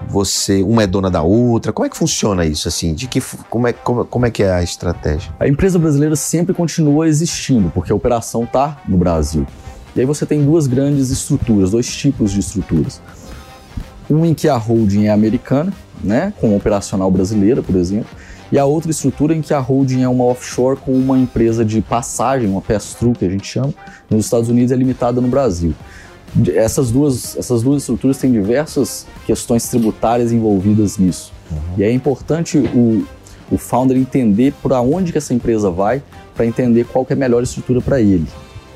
você 0.08 0.62
uma 0.62 0.82
é 0.82 0.87
dona 0.87 1.11
da 1.11 1.23
outra. 1.23 1.73
Como 1.73 1.87
é 1.87 1.90
que 1.90 1.96
funciona 1.96 2.44
isso 2.44 2.69
assim? 2.69 2.94
De 2.94 3.06
que 3.06 3.23
como 3.50 3.67
é 3.67 3.73
como, 3.75 4.05
como 4.06 4.26
é 4.26 4.31
que 4.31 4.43
é 4.43 4.52
a 4.52 4.62
estratégia? 4.62 5.31
A 5.38 5.46
empresa 5.46 5.78
brasileira 5.78 6.17
sempre 6.17 6.55
continua 6.55 7.06
existindo, 7.06 7.70
porque 7.70 7.93
a 7.93 7.94
operação 7.94 8.44
está 8.44 8.81
no 8.88 8.96
Brasil. 8.96 9.46
E 9.94 10.00
aí 10.00 10.06
você 10.06 10.25
tem 10.25 10.43
duas 10.43 10.67
grandes 10.67 11.11
estruturas, 11.11 11.70
dois 11.70 11.94
tipos 11.94 12.32
de 12.32 12.40
estruturas 12.40 13.00
um 14.08 14.24
em 14.24 14.34
que 14.34 14.48
a 14.48 14.56
holding 14.56 15.06
é 15.06 15.10
americana, 15.10 15.72
né, 16.02 16.32
com 16.40 16.56
operacional 16.56 17.10
brasileira, 17.10 17.62
por 17.62 17.76
exemplo, 17.76 18.08
e 18.50 18.58
a 18.58 18.64
outra 18.64 18.90
estrutura 18.90 19.34
em 19.34 19.42
que 19.42 19.52
a 19.52 19.58
holding 19.58 20.02
é 20.02 20.08
uma 20.08 20.24
offshore 20.24 20.78
com 20.78 20.92
uma 20.92 21.18
empresa 21.18 21.64
de 21.64 21.80
passagem, 21.80 22.48
uma 22.48 22.60
pass-through 22.60 23.14
que 23.14 23.24
a 23.24 23.28
gente 23.28 23.46
chama, 23.46 23.74
nos 24.08 24.24
Estados 24.24 24.48
Unidos 24.48 24.70
é 24.70 24.76
limitada 24.76 25.20
no 25.20 25.28
Brasil. 25.28 25.74
Essas 26.54 26.90
duas, 26.90 27.36
essas 27.36 27.62
duas 27.62 27.82
estruturas 27.82 28.18
têm 28.18 28.30
diversas 28.30 29.06
questões 29.26 29.68
tributárias 29.68 30.32
envolvidas 30.32 30.98
nisso. 30.98 31.32
Uhum. 31.50 31.58
E 31.78 31.82
é 31.82 31.90
importante 31.90 32.58
o, 32.58 33.04
o 33.50 33.58
founder 33.58 33.96
entender 33.96 34.52
para 34.62 34.80
onde 34.80 35.12
que 35.12 35.18
essa 35.18 35.34
empresa 35.34 35.70
vai, 35.70 36.02
para 36.34 36.46
entender 36.46 36.84
qual 36.84 37.04
que 37.04 37.12
é 37.12 37.16
a 37.16 37.18
melhor 37.18 37.42
estrutura 37.42 37.80
para 37.80 38.00
ele. 38.00 38.26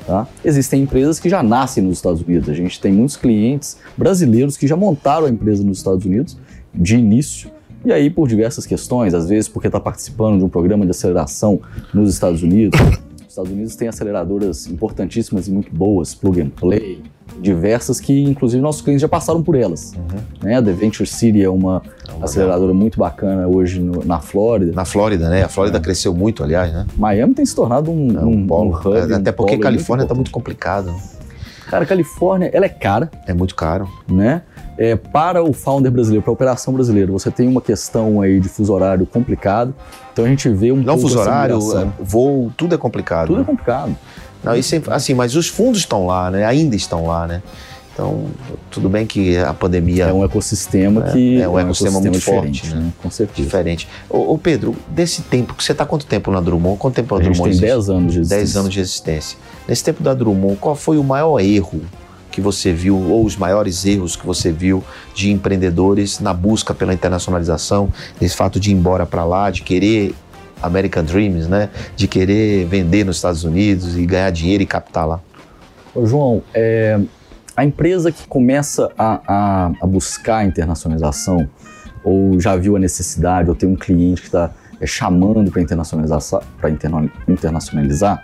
Tá? 0.05 0.27
Existem 0.43 0.83
empresas 0.83 1.19
que 1.19 1.29
já 1.29 1.43
nascem 1.43 1.83
nos 1.83 1.97
Estados 1.97 2.21
Unidos. 2.21 2.49
A 2.49 2.53
gente 2.53 2.79
tem 2.79 2.91
muitos 2.91 3.15
clientes 3.15 3.77
brasileiros 3.95 4.57
que 4.57 4.67
já 4.67 4.75
montaram 4.75 5.27
a 5.27 5.29
empresa 5.29 5.63
nos 5.63 5.77
Estados 5.77 6.05
Unidos 6.05 6.37
de 6.73 6.95
início. 6.95 7.51
E 7.83 7.91
aí, 7.91 8.09
por 8.09 8.27
diversas 8.27 8.65
questões, 8.65 9.13
às 9.13 9.27
vezes 9.27 9.47
porque 9.47 9.67
está 9.67 9.79
participando 9.79 10.37
de 10.37 10.45
um 10.45 10.49
programa 10.49 10.85
de 10.85 10.91
aceleração 10.91 11.59
nos 11.93 12.13
Estados 12.13 12.43
Unidos. 12.43 12.79
Os 13.31 13.35
Estados 13.35 13.51
Unidos 13.53 13.75
têm 13.77 13.87
aceleradoras 13.87 14.67
importantíssimas 14.67 15.47
e 15.47 15.51
muito 15.53 15.73
boas, 15.73 16.13
plug 16.13 16.41
and 16.41 16.49
play, 16.49 17.01
diversas 17.39 17.97
que, 17.97 18.23
inclusive, 18.23 18.61
nossos 18.61 18.81
clientes 18.81 19.01
já 19.01 19.07
passaram 19.07 19.41
por 19.41 19.55
elas. 19.55 19.93
Uhum. 19.93 20.19
Né? 20.43 20.57
A 20.57 20.61
The 20.61 20.73
Venture 20.73 21.07
City 21.07 21.41
é 21.41 21.49
uma 21.49 21.81
é 22.09 22.23
aceleradora 22.25 22.73
muito 22.73 22.99
bacana 22.99 23.47
hoje 23.47 23.79
no, 23.79 24.03
na 24.03 24.19
Flórida. 24.19 24.73
Na 24.73 24.83
Flórida, 24.83 25.29
né? 25.29 25.43
A 25.43 25.47
Flórida 25.47 25.77
é. 25.77 25.81
cresceu 25.81 26.13
muito, 26.13 26.43
aliás, 26.43 26.73
né? 26.73 26.85
Miami 26.97 27.33
tem 27.33 27.45
se 27.45 27.55
tornado 27.55 27.89
um, 27.89 28.19
é 28.19 28.21
um, 28.21 28.31
um 28.31 28.47
polo. 28.47 28.71
Um 28.71 28.75
hub, 28.75 29.13
até 29.13 29.31
porque 29.31 29.57
Califórnia 29.57 30.03
está 30.03 30.13
muito 30.13 30.29
complicado. 30.29 30.93
Cara, 31.71 31.85
Califórnia, 31.85 32.49
ela 32.51 32.65
é 32.65 32.69
cara. 32.69 33.09
É 33.25 33.33
muito 33.33 33.55
caro. 33.55 33.87
Né? 34.05 34.41
É, 34.77 34.97
para 34.97 35.41
o 35.41 35.53
founder 35.53 35.89
brasileiro, 35.89 36.21
para 36.21 36.29
a 36.29 36.33
operação 36.33 36.73
brasileira, 36.73 37.09
você 37.09 37.31
tem 37.31 37.47
uma 37.47 37.61
questão 37.61 38.19
aí 38.19 38.41
de 38.41 38.49
fuso 38.49 38.73
horário 38.73 39.05
complicado. 39.05 39.73
Então 40.11 40.25
a 40.25 40.27
gente 40.27 40.49
vê 40.49 40.73
um 40.73 40.75
Não 40.75 40.97
fuso 40.97 41.17
horário, 41.17 41.55
é, 41.77 41.87
voo, 41.97 42.51
tudo 42.57 42.75
é 42.75 42.77
complicado. 42.77 43.27
Tudo 43.27 43.37
né? 43.37 43.43
é 43.43 43.45
complicado. 43.45 43.95
Não, 44.43 44.53
isso 44.53 44.75
é, 44.75 44.81
assim, 44.87 45.13
mas 45.13 45.33
os 45.33 45.47
fundos 45.47 45.79
estão 45.79 46.05
lá, 46.05 46.29
né? 46.29 46.45
Ainda 46.45 46.75
estão 46.75 47.07
lá, 47.07 47.25
né? 47.25 47.41
Então, 47.93 48.25
tudo 48.69 48.87
bem 48.87 49.05
que 49.05 49.37
a 49.37 49.53
pandemia. 49.53 50.05
É 50.05 50.13
um 50.13 50.23
ecossistema 50.23 51.07
é, 51.07 51.11
que. 51.11 51.41
É 51.41 51.47
um, 51.47 51.59
é 51.59 51.63
um 51.63 51.67
ecossistema, 51.67 51.99
ecossistema, 51.99 52.01
muito 52.01 52.21
forte, 52.21 52.67
né? 52.73 52.81
né? 52.81 52.93
Com 53.01 53.11
certeza. 53.11 53.43
Diferente. 53.43 53.87
Ô, 54.09 54.33
ô, 54.33 54.37
Pedro, 54.37 54.75
desse 54.87 55.21
tempo, 55.23 55.53
que 55.53 55.63
você 55.63 55.73
está 55.73 55.85
quanto 55.85 56.05
tempo 56.05 56.31
na 56.31 56.39
Drummond? 56.39 56.77
Quanto 56.77 56.95
tempo 56.95 57.15
a, 57.15 57.17
a 57.17 57.21
Drummond 57.21 57.51
tem 57.51 57.59
10 57.59 57.89
anos 57.89 58.13
de 58.13 58.19
existência. 58.19 58.45
10 58.45 58.57
anos 58.57 58.73
de 58.73 58.79
existência. 58.79 59.37
Nesse 59.67 59.83
tempo 59.83 60.01
da 60.01 60.13
Drummond, 60.13 60.57
qual 60.57 60.75
foi 60.75 60.97
o 60.97 61.03
maior 61.03 61.39
erro 61.39 61.81
que 62.31 62.39
você 62.39 62.71
viu, 62.71 62.97
ou 62.97 63.25
os 63.25 63.35
maiores 63.35 63.85
erros 63.85 64.15
que 64.15 64.25
você 64.25 64.53
viu 64.53 64.81
de 65.13 65.29
empreendedores 65.29 66.19
na 66.21 66.33
busca 66.33 66.73
pela 66.73 66.93
internacionalização, 66.93 67.89
esse 68.21 68.35
fato 68.35 68.57
de 68.57 68.71
ir 68.71 68.73
embora 68.73 69.05
para 69.05 69.25
lá, 69.25 69.51
de 69.51 69.61
querer 69.61 70.15
American 70.61 71.03
Dreams, 71.03 71.47
né? 71.47 71.69
De 71.95 72.07
querer 72.07 72.65
vender 72.65 73.03
nos 73.03 73.17
Estados 73.17 73.43
Unidos 73.43 73.97
e 73.97 74.05
ganhar 74.05 74.29
dinheiro 74.31 74.63
e 74.63 74.65
captar 74.65 75.05
lá. 75.05 75.19
Ô, 75.93 76.05
João, 76.05 76.41
é, 76.53 76.97
a 77.55 77.65
empresa 77.65 78.11
que 78.11 78.27
começa 78.27 78.91
a, 78.97 79.21
a, 79.27 79.71
a 79.81 79.87
buscar 79.87 80.37
a 80.37 80.45
internacionalização, 80.45 81.49
ou 82.03 82.39
já 82.39 82.55
viu 82.55 82.75
a 82.75 82.79
necessidade, 82.79 83.49
ou 83.49 83.55
tem 83.55 83.69
um 83.69 83.75
cliente 83.75 84.21
que 84.21 84.27
está 84.27 84.51
é, 84.79 84.87
chamando 84.87 85.51
para 85.51 85.61
internacionalizar, 85.61 86.19
internacionalizar, 87.27 88.23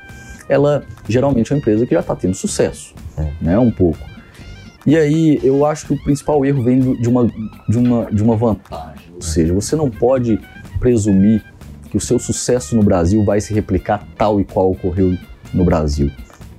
ela 0.50 0.84
geralmente 1.07 1.51
é 1.51 1.55
uma 1.55 1.60
empresa 1.60 1.86
que 1.86 1.93
já 1.93 2.00
está 2.00 2.15
tendo 2.15 2.34
sucesso, 2.34 2.96
é. 3.17 3.31
né? 3.41 3.60
Um 3.60 3.72
pouco. 3.72 4.00
E 4.86 4.96
aí 4.96 5.39
eu 5.43 5.65
acho 5.65 5.88
que 5.88 5.93
o 5.93 6.03
principal 6.03 6.46
erro 6.46 6.63
vem 6.63 6.79
de 6.79 7.10
uma, 7.10 7.29
de 7.67 7.77
uma, 7.77 8.05
de 8.05 8.24
uma 8.24 8.38
vantagem. 8.38 9.12
Ou 9.13 9.22
seja, 9.22 9.53
você 9.53 9.75
não 9.75 9.89
pode 9.89 10.39
presumir 10.79 11.43
que 11.91 11.98
o 11.98 12.00
seu 12.00 12.17
sucesso 12.17 12.75
no 12.75 12.84
Brasil 12.84 13.24
vai 13.25 13.41
se 13.41 13.53
replicar 13.53 14.07
tal 14.17 14.39
e 14.39 14.46
qual 14.46 14.72
ocorreu 14.72 15.17
no 15.53 15.65
Brasil. 15.65 16.10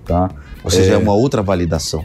Tá? 0.04 0.30
Ou 0.62 0.70
seja, 0.70 0.92
é, 0.92 0.94
é 0.94 0.98
uma 0.98 1.14
outra 1.14 1.42
validação. 1.42 2.04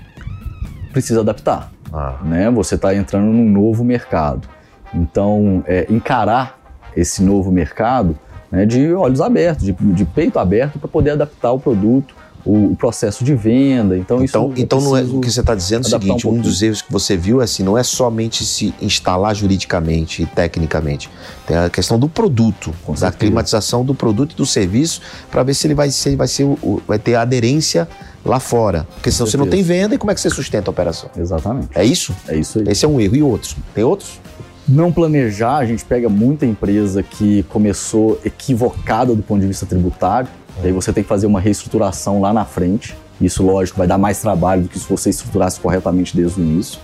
Precisa 0.93 1.19
adaptar. 1.19 1.71
Ah. 1.91 2.19
Né? 2.23 2.49
Você 2.51 2.75
está 2.75 2.95
entrando 2.95 3.25
num 3.25 3.49
novo 3.49 3.83
mercado. 3.83 4.47
Então, 4.93 5.63
é, 5.67 5.85
encarar 5.89 6.59
esse 6.95 7.21
novo 7.23 7.51
mercado 7.51 8.17
né, 8.51 8.65
de 8.65 8.93
olhos 8.93 9.19
abertos, 9.19 9.65
de, 9.65 9.73
de 9.73 10.05
peito 10.05 10.37
aberto 10.37 10.77
para 10.77 10.87
poder 10.87 11.11
adaptar 11.11 11.51
o 11.51 11.59
produto, 11.59 12.13
o, 12.45 12.71
o, 12.71 12.75
processo 12.75 13.23
de 13.23 13.33
venda. 13.33 13.97
Então, 13.97 14.23
então, 14.23 14.51
isso 14.53 14.61
então 14.61 14.81
não 14.81 14.95
é 14.95 15.01
o 15.01 15.19
que 15.19 15.31
você 15.31 15.39
está 15.39 15.55
dizendo 15.55 15.85
é 15.85 15.87
o 15.87 15.89
seguinte: 15.89 16.27
um, 16.27 16.33
um, 16.33 16.39
dos 16.39 16.61
erros 16.61 16.81
que 16.81 16.91
você 16.91 17.17
viu 17.17 17.41
é 17.41 17.45
assim, 17.45 17.63
não 17.63 17.77
é 17.77 17.83
somente 17.83 18.45
se 18.45 18.73
instalar 18.81 19.33
juridicamente 19.33 20.23
e 20.23 20.25
tecnicamente. 20.25 21.09
Tem 21.47 21.57
a 21.57 21.69
questão 21.69 21.97
do 21.97 22.07
produto, 22.07 22.73
Com 22.85 22.91
da 22.91 22.99
certeza. 22.99 23.17
climatização 23.17 23.83
do 23.83 23.95
produto 23.95 24.33
e 24.33 24.35
do 24.35 24.45
serviço, 24.45 25.01
para 25.31 25.41
ver 25.41 25.53
se 25.53 25.65
ele 25.65 25.73
vai 25.73 25.89
ser, 25.89 26.15
vai 26.15 26.27
ser 26.27 26.45
vai 26.87 26.99
ter 26.99 27.15
aderência 27.15 27.87
lá 28.25 28.39
fora. 28.39 28.87
Porque 28.95 29.11
senão 29.11 29.27
você 29.27 29.37
não 29.37 29.47
tem 29.47 29.61
venda 29.61 29.95
e 29.95 29.97
como 29.97 30.11
é 30.11 30.15
que 30.15 30.21
você 30.21 30.29
sustenta 30.29 30.69
a 30.69 30.71
operação? 30.71 31.09
Exatamente. 31.17 31.69
É 31.75 31.83
isso? 31.83 32.15
É 32.27 32.35
isso 32.35 32.59
aí. 32.59 32.65
Esse 32.67 32.85
é 32.85 32.87
um 32.87 32.99
erro. 32.99 33.15
E 33.15 33.23
outros? 33.23 33.55
Tem 33.73 33.83
outros? 33.83 34.19
Não 34.67 34.93
planejar, 34.93 35.57
a 35.57 35.65
gente 35.65 35.83
pega 35.83 36.07
muita 36.07 36.45
empresa 36.45 37.03
que 37.03 37.43
começou 37.43 38.19
equivocada 38.23 39.13
do 39.13 39.21
ponto 39.21 39.41
de 39.41 39.47
vista 39.47 39.65
tributário, 39.65 40.29
e 40.63 40.67
aí 40.67 40.71
você 40.71 40.93
tem 40.93 41.03
que 41.03 41.09
fazer 41.09 41.27
uma 41.27 41.39
reestruturação 41.39 42.21
lá 42.21 42.31
na 42.31 42.45
frente. 42.45 42.95
Isso, 43.19 43.43
lógico, 43.43 43.77
vai 43.77 43.87
dar 43.87 43.97
mais 43.97 44.21
trabalho 44.21 44.63
do 44.63 44.69
que 44.69 44.79
se 44.79 44.87
você 44.87 45.09
estruturasse 45.09 45.59
corretamente 45.59 46.15
desde 46.15 46.39
o 46.39 46.43
início. 46.43 46.79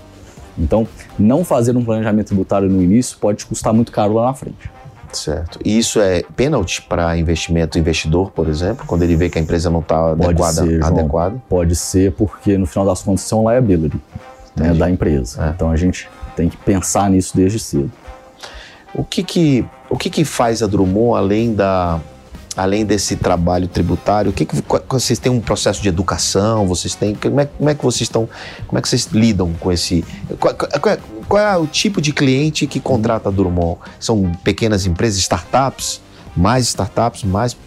Então, 0.57 0.85
não 1.17 1.45
fazer 1.45 1.75
um 1.77 1.83
planejamento 1.83 2.27
tributário 2.27 2.69
no 2.69 2.83
início 2.83 3.17
pode 3.17 3.39
te 3.39 3.45
custar 3.45 3.73
muito 3.73 3.93
caro 3.93 4.13
lá 4.13 4.25
na 4.25 4.33
frente. 4.33 4.69
Certo. 5.11 5.59
E 5.63 5.77
isso 5.77 5.99
é 5.99 6.23
pênalti 6.35 6.81
para 6.81 7.17
investimento 7.17 7.77
investidor, 7.77 8.31
por 8.31 8.47
exemplo, 8.47 8.85
quando 8.85 9.03
ele 9.03 9.15
vê 9.15 9.29
que 9.29 9.37
a 9.37 9.41
empresa 9.41 9.69
não 9.69 9.79
está 9.79 10.11
adequada, 10.11 10.65
ser, 10.65 10.79
João, 10.79 10.99
adequada? 10.99 11.35
Pode 11.49 11.75
ser, 11.75 12.11
porque 12.13 12.57
no 12.57 12.65
final 12.65 12.85
das 12.85 13.01
contas 13.01 13.25
isso 13.25 13.35
é 13.35 13.37
um 13.37 13.49
liability 13.49 13.99
né, 14.55 14.73
da 14.73 14.89
empresa. 14.89 15.45
É. 15.45 15.49
Então 15.49 15.71
a 15.71 15.75
gente 15.75 16.09
tem 16.35 16.49
que 16.49 16.57
pensar 16.57 17.09
nisso 17.09 17.35
desde 17.35 17.59
cedo. 17.59 17.91
O 18.93 19.03
que 19.03 19.23
que, 19.23 19.65
o 19.89 19.97
que, 19.97 20.09
que 20.09 20.25
faz 20.25 20.63
a 20.63 20.67
Drummond 20.67 21.17
além 21.17 21.53
da 21.53 21.99
além 22.57 22.85
desse 22.85 23.15
trabalho 23.15 23.67
tributário? 23.67 24.31
O 24.31 24.33
que, 24.33 24.45
que 24.45 24.55
vocês 24.89 25.17
têm 25.17 25.31
um 25.31 25.39
processo 25.39 25.81
de 25.81 25.87
educação? 25.87 26.67
Vocês 26.67 26.95
têm 26.95 27.15
como 27.15 27.39
é, 27.39 27.45
como 27.45 27.69
é 27.69 27.75
que 27.75 27.83
vocês 27.83 28.01
estão 28.01 28.27
como 28.67 28.77
é 28.77 28.81
que 28.81 28.89
vocês 28.89 29.05
lidam 29.07 29.53
com 29.59 29.71
esse 29.71 30.03
qual, 30.39 30.53
qual, 30.55 30.69
qual 30.81 30.97
é 31.37 31.57
o 31.57 31.67
tipo 31.67 32.01
de 32.01 32.11
cliente 32.11 32.65
que 32.65 32.79
contrata 32.79 33.29
a 33.29 33.31
Drummond? 33.31 33.79
São 33.99 34.31
pequenas 34.43 34.85
empresas, 34.85 35.19
startups? 35.19 36.01
mais 36.35 36.67
startups, 36.67 37.23
mais 37.23 37.57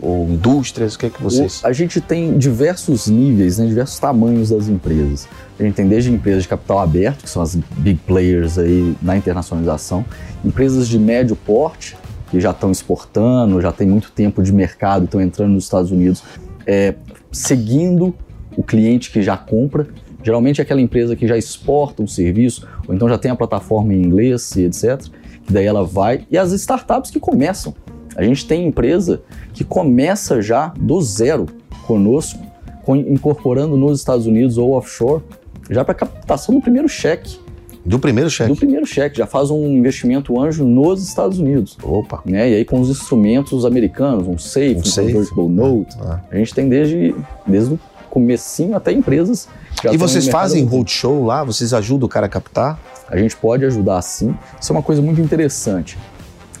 ou 0.00 0.28
indústrias? 0.28 0.94
O 0.94 0.98
que 0.98 1.06
é 1.06 1.10
que 1.10 1.22
vocês? 1.22 1.60
a 1.62 1.72
gente 1.72 2.00
tem 2.00 2.38
diversos 2.38 3.06
níveis, 3.06 3.58
né, 3.58 3.66
diversos 3.66 3.98
tamanhos 3.98 4.50
das 4.50 4.68
empresas. 4.68 5.28
A 5.58 5.62
gente 5.62 5.74
tem 5.74 5.86
desde 5.86 6.10
empresas 6.10 6.44
de 6.44 6.48
capital 6.48 6.78
aberto, 6.78 7.22
que 7.24 7.30
são 7.30 7.42
as 7.42 7.54
big 7.54 8.00
players 8.06 8.58
aí 8.58 8.96
na 9.02 9.16
internacionalização, 9.16 10.04
empresas 10.44 10.88
de 10.88 10.98
médio 10.98 11.36
porte, 11.36 11.96
que 12.30 12.40
já 12.40 12.50
estão 12.50 12.70
exportando, 12.70 13.60
já 13.60 13.70
tem 13.70 13.86
muito 13.86 14.10
tempo 14.10 14.42
de 14.42 14.52
mercado, 14.52 15.04
estão 15.04 15.20
entrando 15.20 15.52
nos 15.52 15.64
Estados 15.64 15.90
Unidos, 15.90 16.22
é, 16.66 16.94
seguindo 17.30 18.14
o 18.56 18.62
cliente 18.62 19.10
que 19.10 19.22
já 19.22 19.36
compra. 19.36 19.86
Geralmente 20.22 20.60
é 20.60 20.64
aquela 20.64 20.80
empresa 20.80 21.14
que 21.14 21.28
já 21.28 21.36
exporta 21.36 22.02
um 22.02 22.06
serviço, 22.06 22.66
ou 22.86 22.94
então 22.94 23.08
já 23.08 23.18
tem 23.18 23.30
a 23.30 23.36
plataforma 23.36 23.92
em 23.92 24.02
inglês 24.02 24.54
e 24.56 24.64
etc. 24.64 25.00
Que 25.46 25.52
daí 25.52 25.66
ela 25.66 25.84
vai. 25.84 26.26
E 26.30 26.38
as 26.38 26.52
startups 26.52 27.10
que 27.10 27.20
começam. 27.20 27.74
A 28.16 28.22
gente 28.22 28.46
tem 28.46 28.66
empresa 28.66 29.22
que 29.52 29.64
começa 29.64 30.40
já 30.40 30.68
do 30.78 31.00
zero 31.02 31.46
conosco, 31.86 32.40
incorporando 32.88 33.76
nos 33.76 33.98
Estados 33.98 34.26
Unidos 34.26 34.56
ou 34.56 34.72
offshore, 34.72 35.22
já 35.68 35.84
para 35.84 35.94
captação 35.94 36.54
do 36.54 36.60
primeiro 36.60 36.88
cheque. 36.88 37.38
Do 37.84 37.98
primeiro 37.98 38.30
cheque? 38.30 38.50
Do 38.50 38.56
primeiro 38.56 38.86
cheque, 38.86 39.18
já 39.18 39.26
faz 39.26 39.50
um 39.50 39.66
investimento 39.66 40.40
anjo 40.40 40.64
nos 40.64 41.06
Estados 41.06 41.38
Unidos. 41.38 41.76
Opa! 41.82 42.22
Né? 42.24 42.50
E 42.50 42.54
aí 42.54 42.64
com 42.64 42.80
os 42.80 42.88
instrumentos 42.88 43.66
americanos, 43.66 44.26
um 44.26 44.38
SAFE, 44.38 44.76
um, 44.76 44.78
um 44.78 44.84
safe. 44.84 45.12
convertible 45.12 45.48
note, 45.48 45.96
ah. 46.00 46.20
a 46.30 46.36
gente 46.36 46.54
tem 46.54 46.68
desde, 46.68 47.14
desde 47.46 47.74
o 47.74 47.80
comecinho 48.08 48.74
até 48.74 48.90
empresas. 48.92 49.48
E 49.92 49.96
vocês 49.96 50.28
fazem 50.28 50.64
roadshow 50.64 51.24
lá? 51.24 51.44
Vocês 51.44 51.72
ajudam 51.74 52.06
o 52.06 52.08
cara 52.08 52.26
a 52.26 52.28
captar? 52.28 52.80
A 53.08 53.16
gente 53.16 53.36
pode 53.36 53.64
ajudar 53.64 54.00
sim. 54.02 54.34
Isso 54.60 54.72
é 54.72 54.76
uma 54.76 54.82
coisa 54.82 55.02
muito 55.02 55.20
interessante. 55.20 55.98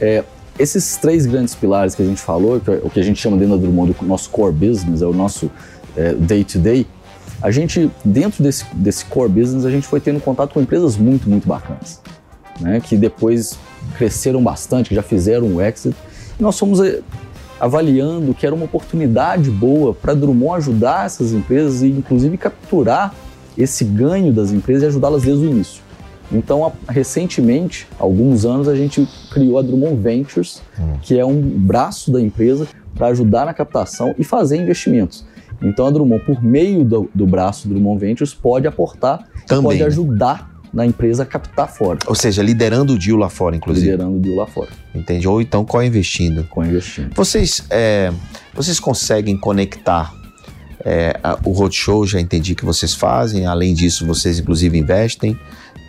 É, 0.00 0.24
esses 0.58 0.96
três 0.96 1.26
grandes 1.26 1.54
pilares 1.54 1.94
que 1.94 2.02
a 2.02 2.04
gente 2.04 2.20
falou, 2.20 2.60
que 2.60 2.70
é 2.70 2.80
o 2.82 2.90
que 2.90 3.00
a 3.00 3.02
gente 3.02 3.20
chama 3.20 3.36
dentro 3.36 3.56
do 3.56 3.62
Drummond 3.62 3.92
do 3.92 4.06
nosso 4.06 4.30
core 4.30 4.52
business, 4.52 5.02
é 5.02 5.06
o 5.06 5.12
nosso 5.12 5.50
day-to-day, 6.18 6.80
é, 6.80 6.84
-day, 6.84 6.86
a 7.42 7.50
gente, 7.50 7.90
dentro 8.04 8.42
desse, 8.42 8.64
desse 8.74 9.04
core 9.04 9.28
business, 9.28 9.64
a 9.64 9.70
gente 9.70 9.86
foi 9.86 10.00
tendo 10.00 10.20
contato 10.20 10.54
com 10.54 10.60
empresas 10.60 10.96
muito, 10.96 11.28
muito 11.28 11.46
bacanas, 11.46 12.00
né, 12.60 12.80
que 12.80 12.96
depois 12.96 13.58
cresceram 13.98 14.42
bastante, 14.42 14.88
que 14.88 14.94
já 14.94 15.02
fizeram 15.02 15.46
um 15.46 15.60
exit, 15.60 15.94
e 16.38 16.42
nós 16.42 16.58
fomos 16.58 16.80
é, 16.80 17.00
avaliando 17.64 18.34
que 18.34 18.44
era 18.44 18.54
uma 18.54 18.66
oportunidade 18.66 19.50
boa 19.50 19.94
para 19.94 20.12
Drummond 20.12 20.58
ajudar 20.58 21.06
essas 21.06 21.32
empresas 21.32 21.80
e, 21.80 21.88
inclusive, 21.88 22.36
capturar 22.36 23.14
esse 23.56 23.84
ganho 23.84 24.34
das 24.34 24.52
empresas 24.52 24.82
e 24.82 24.86
ajudá-las 24.88 25.22
desde 25.22 25.46
o 25.46 25.48
início. 25.48 25.82
Então, 26.30 26.66
a, 26.66 26.72
recentemente, 26.92 27.86
há 27.98 28.02
alguns 28.02 28.44
anos, 28.44 28.68
a 28.68 28.76
gente 28.76 29.08
criou 29.32 29.58
a 29.58 29.62
Drummond 29.62 29.96
Ventures, 29.96 30.60
hum. 30.78 30.98
que 31.00 31.18
é 31.18 31.24
um 31.24 31.40
braço 31.40 32.12
da 32.12 32.20
empresa 32.20 32.68
para 32.94 33.06
ajudar 33.06 33.46
na 33.46 33.54
captação 33.54 34.14
e 34.18 34.24
fazer 34.24 34.58
investimentos. 34.58 35.24
Então, 35.62 35.86
a 35.86 35.90
Drummond, 35.90 36.22
por 36.22 36.42
meio 36.42 36.84
do, 36.84 37.08
do 37.14 37.26
braço 37.26 37.66
Drummond 37.66 37.98
Ventures, 37.98 38.34
pode 38.34 38.66
aportar 38.66 39.26
Também. 39.46 39.62
pode 39.62 39.82
ajudar 39.84 40.53
na 40.74 40.84
empresa 40.84 41.24
captar 41.24 41.68
fora. 41.68 42.00
Ou 42.06 42.14
seja, 42.14 42.42
liderando 42.42 42.94
o 42.94 42.98
deal 42.98 43.16
lá 43.16 43.30
fora, 43.30 43.54
inclusive. 43.54 43.92
Liderando 43.92 44.16
o 44.16 44.20
deal 44.20 44.34
lá 44.34 44.46
fora. 44.46 44.70
Entende? 44.94 45.26
Ou 45.28 45.40
então 45.40 45.64
co-investindo. 45.64 46.44
Co-investindo. 46.50 47.14
Vocês, 47.14 47.64
é, 47.70 48.12
vocês 48.52 48.80
conseguem 48.80 49.36
conectar 49.36 50.12
é, 50.84 51.18
a, 51.22 51.38
o 51.44 51.52
roadshow, 51.52 52.04
já 52.04 52.20
entendi 52.20 52.54
que 52.54 52.64
vocês 52.64 52.92
fazem. 52.92 53.46
Além 53.46 53.72
disso, 53.72 54.04
vocês 54.04 54.40
inclusive 54.40 54.76
investem 54.76 55.38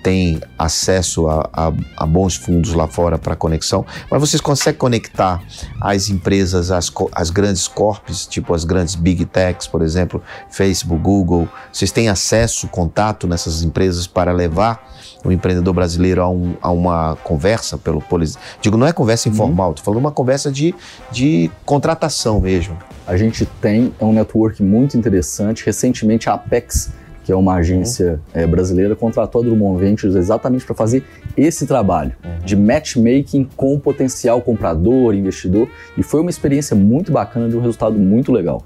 tem 0.05 0.39
acesso 0.55 1.27
a, 1.27 1.49
a, 1.51 1.73
a 1.97 2.05
bons 2.05 2.35
fundos 2.35 2.75
lá 2.75 2.87
fora 2.87 3.17
para 3.17 3.35
conexão, 3.35 3.83
mas 4.11 4.21
vocês 4.21 4.39
conseguem 4.39 4.77
conectar 4.77 5.41
as 5.81 6.09
empresas, 6.09 6.69
as, 6.69 6.91
as 7.11 7.31
grandes 7.31 7.67
corpos, 7.67 8.27
tipo 8.27 8.53
as 8.53 8.63
grandes 8.63 8.93
big 8.93 9.25
techs, 9.25 9.65
por 9.65 9.81
exemplo, 9.81 10.21
Facebook, 10.47 11.01
Google, 11.01 11.49
vocês 11.73 11.91
têm 11.91 12.07
acesso, 12.07 12.67
contato 12.67 13.25
nessas 13.25 13.63
empresas 13.63 14.05
para 14.05 14.31
levar 14.31 14.93
o 15.23 15.31
empreendedor 15.31 15.73
brasileiro 15.73 16.21
a, 16.21 16.29
um, 16.29 16.55
a 16.61 16.69
uma 16.69 17.15
conversa 17.23 17.75
pelo 17.75 17.99
polis... 17.99 18.37
digo 18.61 18.77
não 18.77 18.85
é 18.85 18.93
conversa 18.93 19.27
uhum. 19.27 19.33
informal, 19.33 19.71
estou 19.71 19.85
falando 19.85 20.01
uma 20.01 20.11
conversa 20.11 20.51
de, 20.51 20.75
de 21.11 21.49
contratação 21.65 22.39
mesmo. 22.39 22.77
A 23.07 23.17
gente 23.17 23.43
tem 23.59 23.91
é 23.99 24.05
um 24.05 24.13
network 24.13 24.61
muito 24.61 24.95
interessante. 24.95 25.65
Recentemente 25.65 26.29
a 26.29 26.33
Apex 26.33 26.91
que 27.25 27.31
é 27.31 27.35
uma 27.35 27.55
agência 27.55 28.21
uhum. 28.35 28.41
é, 28.41 28.45
brasileira, 28.45 28.95
contratou 28.95 29.41
a 29.41 29.43
Drummond 29.43 29.79
Ventures 29.79 30.15
exatamente 30.15 30.63
para 30.63 30.75
fazer 30.75 31.03
esse 31.35 31.65
trabalho 31.65 32.13
uhum. 32.23 32.45
de 32.45 32.55
matchmaking 32.55 33.49
com 33.57 33.73
o 33.73 33.79
potencial 33.79 34.39
comprador, 34.43 35.15
investidor, 35.15 35.67
e 35.97 36.03
foi 36.03 36.21
uma 36.21 36.29
experiência 36.29 36.75
muito 36.75 37.11
bacana 37.11 37.49
de 37.49 37.57
um 37.57 37.59
resultado 37.59 37.97
muito 37.97 38.31
legal. 38.31 38.63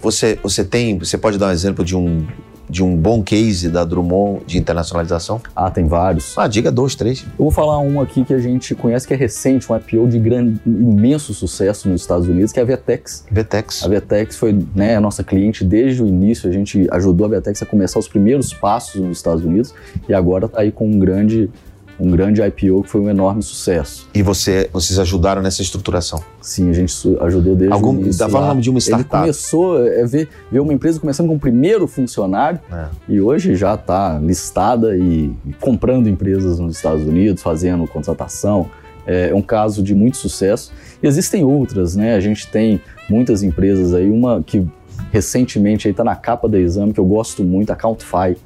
Você, 0.00 0.36
você 0.42 0.64
tem, 0.64 0.98
você 0.98 1.16
pode 1.16 1.38
dar 1.38 1.46
um 1.46 1.52
exemplo 1.52 1.84
de 1.84 1.96
um 1.96 2.26
de 2.68 2.82
um 2.82 2.96
bom 2.96 3.22
case 3.22 3.68
da 3.68 3.84
Drummond 3.84 4.44
de 4.46 4.58
internacionalização? 4.58 5.40
Ah, 5.54 5.70
tem 5.70 5.86
vários. 5.86 6.36
Ah, 6.36 6.46
diga 6.46 6.70
dois, 6.70 6.94
três. 6.94 7.24
Eu 7.38 7.44
vou 7.44 7.50
falar 7.50 7.78
um 7.78 8.00
aqui 8.00 8.24
que 8.24 8.34
a 8.34 8.38
gente 8.38 8.74
conhece 8.74 9.06
que 9.06 9.14
é 9.14 9.16
recente, 9.16 9.70
um 9.70 9.76
IPO 9.76 10.08
de 10.08 10.18
grande, 10.18 10.60
imenso 10.66 11.34
sucesso 11.34 11.88
nos 11.88 12.00
Estados 12.00 12.28
Unidos, 12.28 12.52
que 12.52 12.58
é 12.58 12.62
a 12.62 12.66
Vetex. 12.66 13.24
Vetex. 13.30 13.84
A 13.84 13.88
Vetex 13.88 14.36
foi 14.36 14.58
né, 14.74 14.96
a 14.96 15.00
nossa 15.00 15.22
cliente 15.22 15.64
desde 15.64 16.02
o 16.02 16.06
início, 16.06 16.48
a 16.48 16.52
gente 16.52 16.86
ajudou 16.90 17.26
a 17.26 17.30
Vetex 17.30 17.62
a 17.62 17.66
começar 17.66 17.98
os 17.98 18.08
primeiros 18.08 18.52
passos 18.52 19.00
nos 19.00 19.16
Estados 19.16 19.44
Unidos 19.44 19.74
e 20.08 20.14
agora 20.14 20.46
está 20.46 20.60
aí 20.60 20.72
com 20.72 20.86
um 20.86 20.98
grande 20.98 21.50
um 21.98 22.10
grande 22.10 22.42
IPO 22.42 22.82
que 22.82 22.90
foi 22.90 23.00
um 23.00 23.08
enorme 23.08 23.42
sucesso. 23.42 24.08
E 24.14 24.22
você, 24.22 24.68
vocês 24.72 24.98
ajudaram 24.98 25.42
nessa 25.42 25.62
estruturação? 25.62 26.22
Sim, 26.40 26.70
a 26.70 26.72
gente 26.72 26.94
ajudou 27.20 27.54
desde 27.54 27.72
Algum, 27.72 27.96
o 27.96 28.00
início. 28.00 28.18
Dava 28.18 28.38
o 28.38 28.46
nome 28.46 28.62
de 28.62 28.70
uma 28.70 28.80
startup? 28.80 29.14
Ele 29.14 29.20
começou 29.22 29.78
a 29.78 29.86
é, 29.86 30.04
ver, 30.04 30.28
ver 30.50 30.60
uma 30.60 30.72
empresa 30.72 30.98
começando 30.98 31.28
com 31.28 31.36
o 31.36 31.40
primeiro 31.40 31.86
funcionário 31.86 32.60
é. 32.72 32.86
e 33.08 33.20
hoje 33.20 33.54
já 33.54 33.74
está 33.74 34.18
listada 34.18 34.96
e, 34.96 35.32
e 35.46 35.52
comprando 35.60 36.08
empresas 36.08 36.58
nos 36.58 36.76
Estados 36.76 37.04
Unidos, 37.06 37.42
fazendo 37.42 37.86
contratação. 37.86 38.68
É, 39.06 39.30
é 39.30 39.34
um 39.34 39.42
caso 39.42 39.82
de 39.82 39.94
muito 39.94 40.16
sucesso. 40.16 40.72
E 41.02 41.06
existem 41.06 41.44
outras, 41.44 41.94
né? 41.94 42.14
A 42.14 42.20
gente 42.20 42.48
tem 42.48 42.80
muitas 43.08 43.42
empresas 43.42 43.92
aí, 43.92 44.10
uma 44.10 44.42
que 44.42 44.66
recentemente 45.12 45.88
está 45.88 46.02
na 46.02 46.16
capa 46.16 46.48
da 46.48 46.58
exame, 46.58 46.92
que 46.92 47.00
eu 47.00 47.04
gosto 47.04 47.44
muito, 47.44 47.70
a 47.70 47.76
Countify 47.76 48.36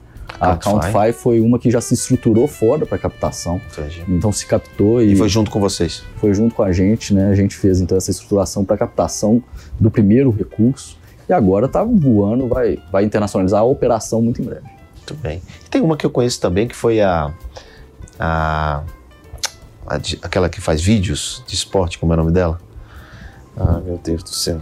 A 0.41 0.57
Countify 0.57 1.13
foi 1.13 1.41
uma 1.41 1.59
que 1.59 1.71
já 1.71 1.81
se 1.81 1.95
estruturou 1.95 2.47
fora 2.47 2.87
para 2.87 2.99
captação. 2.99 3.61
Entendi. 3.73 4.05
Então 4.09 4.31
se 4.31 4.47
captou 4.47 5.03
e, 5.03 5.13
e, 5.13 5.17
foi 5.17 5.29
junto 5.29 5.51
com 5.51 5.61
vocês. 5.61 6.03
Foi 6.17 6.33
junto 6.33 6.55
com 6.55 6.63
a 6.63 6.71
gente, 6.71 7.13
né? 7.13 7.31
A 7.31 7.35
gente 7.35 7.57
fez 7.57 7.81
então 7.81 7.97
essa 7.97 8.11
estruturação 8.11 8.65
para 8.65 8.77
captação 8.77 9.43
do 9.81 9.91
primeiro 9.91 10.31
recurso 10.31 10.97
e 11.29 11.33
agora 11.33 11.67
está 11.67 11.83
voando, 11.83 12.47
vai, 12.47 12.79
vai 12.91 13.05
internacionalizar 13.05 13.61
a 13.61 13.65
operação 13.65 14.23
muito 14.23 14.41
em 14.41 14.45
breve. 14.45 14.67
Muito 14.97 15.15
bem. 15.15 15.43
E 15.67 15.69
tem 15.69 15.81
uma 15.81 15.97
que 15.97 16.07
eu 16.07 16.11
conheço 16.11 16.41
também 16.41 16.69
que 16.69 16.77
foi 16.77 17.01
a, 17.01 17.35
a, 18.19 18.83
a 19.87 19.97
aquela 20.23 20.49
que 20.49 20.61
faz 20.61 20.81
vídeos 20.81 21.43
de 21.47 21.55
esporte, 21.55 21.99
como 21.99 22.13
é 22.13 22.15
o 22.15 22.19
nome 22.19 22.33
dela? 22.33 22.59
Ah, 23.61 23.81
meu 23.85 23.99
Deus 24.03 24.23
do 24.23 24.31
céu. 24.31 24.61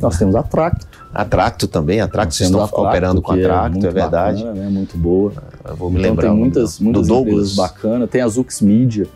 Nós 0.00 0.18
temos 0.18 0.34
a 0.34 0.42
Tracto. 0.42 0.86
A 1.12 1.24
Tracto 1.26 1.68
também, 1.68 2.00
a 2.00 2.08
Tracto, 2.08 2.34
vocês 2.34 2.48
estão 2.48 2.66
Tracto, 2.66 2.80
operando 2.80 3.20
com 3.20 3.32
a 3.32 3.36
Tracto, 3.36 3.84
é, 3.84 3.88
é 3.88 3.92
verdade. 3.92 4.42
Bacana, 4.44 4.60
né? 4.62 4.70
Muito 4.70 4.96
boa. 4.96 5.32
Eu 5.68 5.76
vou 5.76 5.90
me 5.90 5.98
então, 5.98 6.10
lembrar. 6.10 6.28
Tem 6.28 6.38
muitas, 6.38 6.80
muitas 6.80 7.06
do 7.06 7.20
empresas 7.20 7.54
bacanas. 7.54 8.08
Tem 8.08 8.22
a 8.22 8.28
Zux 8.28 8.62
Media, 8.62 9.06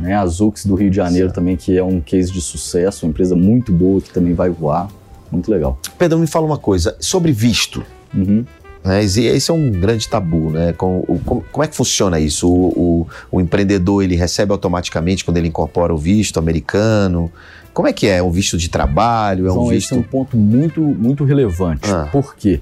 né? 0.00 0.16
a 0.16 0.24
Zux 0.26 0.64
do 0.64 0.74
Rio 0.74 0.88
de 0.88 0.96
Janeiro 0.96 1.26
certo. 1.26 1.34
também, 1.34 1.56
que 1.56 1.76
é 1.76 1.84
um 1.84 2.00
case 2.00 2.32
de 2.32 2.40
sucesso, 2.40 3.04
uma 3.04 3.10
empresa 3.10 3.36
muito 3.36 3.70
boa 3.70 4.00
que 4.00 4.10
também 4.10 4.32
vai 4.32 4.48
voar. 4.48 4.88
Muito 5.30 5.50
legal. 5.50 5.78
Pedro, 5.98 6.18
me 6.18 6.26
fala 6.26 6.46
uma 6.46 6.58
coisa, 6.58 6.96
sobre 6.98 7.32
visto. 7.32 7.84
Uhum. 8.14 8.46
Né, 8.84 9.02
esse 9.02 9.50
é 9.50 9.54
um 9.54 9.70
grande 9.70 10.06
tabu, 10.08 10.50
né? 10.50 10.74
Como, 10.74 11.02
como 11.50 11.64
é 11.64 11.66
que 11.66 11.74
funciona 11.74 12.20
isso? 12.20 12.48
O, 12.48 12.68
o, 12.68 13.06
o, 13.32 13.40
empreendedor 13.40 14.04
ele 14.04 14.14
recebe 14.14 14.52
automaticamente 14.52 15.24
quando 15.24 15.38
ele 15.38 15.48
incorpora 15.48 15.92
o 15.92 15.96
visto 15.96 16.38
americano? 16.38 17.32
Como 17.74 17.88
é 17.88 17.92
que 17.92 18.06
é? 18.06 18.18
É 18.18 18.22
um 18.22 18.30
visto 18.30 18.56
de 18.56 18.70
trabalho? 18.70 19.48
É 19.48 19.52
um 19.52 19.68
visto... 19.68 19.86
Esse 19.86 19.94
é 19.94 19.96
um 19.96 20.02
ponto 20.02 20.36
muito, 20.36 20.80
muito 20.80 21.24
relevante. 21.24 21.90
Ah. 21.90 22.08
Por 22.12 22.36
quê? 22.36 22.60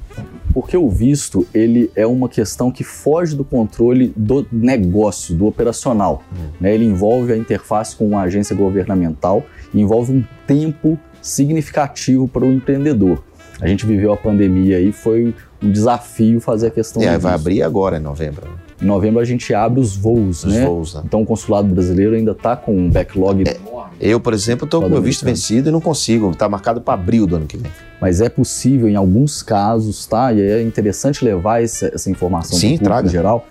Porque 0.54 0.75
o 0.75 0.88
visto 0.88 1.47
ele 1.52 1.90
é 1.95 2.07
uma 2.07 2.31
questão 2.31 2.73
que 2.73 2.83
foge 2.83 3.37
do 3.37 3.45
controle 3.45 4.11
do 4.16 4.47
negócio, 4.50 5.35
do 5.35 5.47
operacional. 5.47 6.23
Hum. 6.33 6.49
Né? 6.59 6.75
Ele 6.75 6.87
envolve 6.87 7.31
a 7.31 7.37
interface 7.37 7.95
com 7.95 8.09
uma 8.09 8.23
agência 8.23 8.57
governamental, 8.57 9.45
envolve 9.75 10.12
um 10.12 10.25
tempo 10.47 10.99
significativo 11.21 12.26
para 12.26 12.47
o 12.47 12.50
empreendedor. 12.50 13.23
A 13.61 13.69
gente 13.69 13.85
viveu 13.85 14.12
a 14.12 14.16
pandemia 14.16 14.81
e 14.81 14.92
foi 14.92 15.35
um 15.62 15.71
desafio 15.71 16.40
fazer 16.40 16.69
a 16.69 16.71
questão. 16.71 17.02
É, 17.02 17.19
vai 17.19 17.35
abrir 17.35 17.62
agora 17.62 17.99
em 17.99 18.00
novembro. 18.00 18.49
Né? 18.49 18.57
Em 18.83 18.87
novembro 18.87 19.21
a 19.21 19.25
gente 19.25 19.55
abre 19.55 19.79
os 19.79 19.95
voos, 19.95 20.43
os 20.43 20.53
né? 20.53 20.67
Voos, 20.67 20.95
né? 20.95 21.03
Então 21.05 21.23
o 21.23 21.27
consulado 21.27 21.69
brasileiro 21.69 22.17
ainda 22.17 22.33
está 22.33 22.57
com 22.57 22.77
um 22.77 22.91
backlog 22.91 23.45
é, 23.49 23.55
enorme. 23.55 23.93
Eu, 24.01 24.19
por 24.19 24.35
exemplo, 24.35 24.65
estou 24.65 24.83
com 24.83 24.89
meu 24.89 25.01
visto 25.01 25.25
vencido 25.25 25.69
e 25.69 25.73
não 25.73 25.81
consigo. 25.81 26.33
Está 26.33 26.49
marcado 26.49 26.81
para 26.81 26.95
abril 26.95 27.25
do 27.25 27.37
ano 27.37 27.47
que 27.47 27.57
vem. 27.57 27.71
Mas 28.01 28.21
é 28.21 28.29
possível 28.29 28.89
em 28.89 28.97
alguns 28.97 29.41
casos, 29.41 30.05
tá? 30.05 30.33
E 30.33 30.41
é 30.41 30.61
interessante 30.61 31.25
levar 31.25 31.62
essa, 31.62 31.93
essa 31.95 32.11
informação 32.11 32.59
Sim, 32.59 32.77
para 32.77 33.07
geral. 33.07 33.47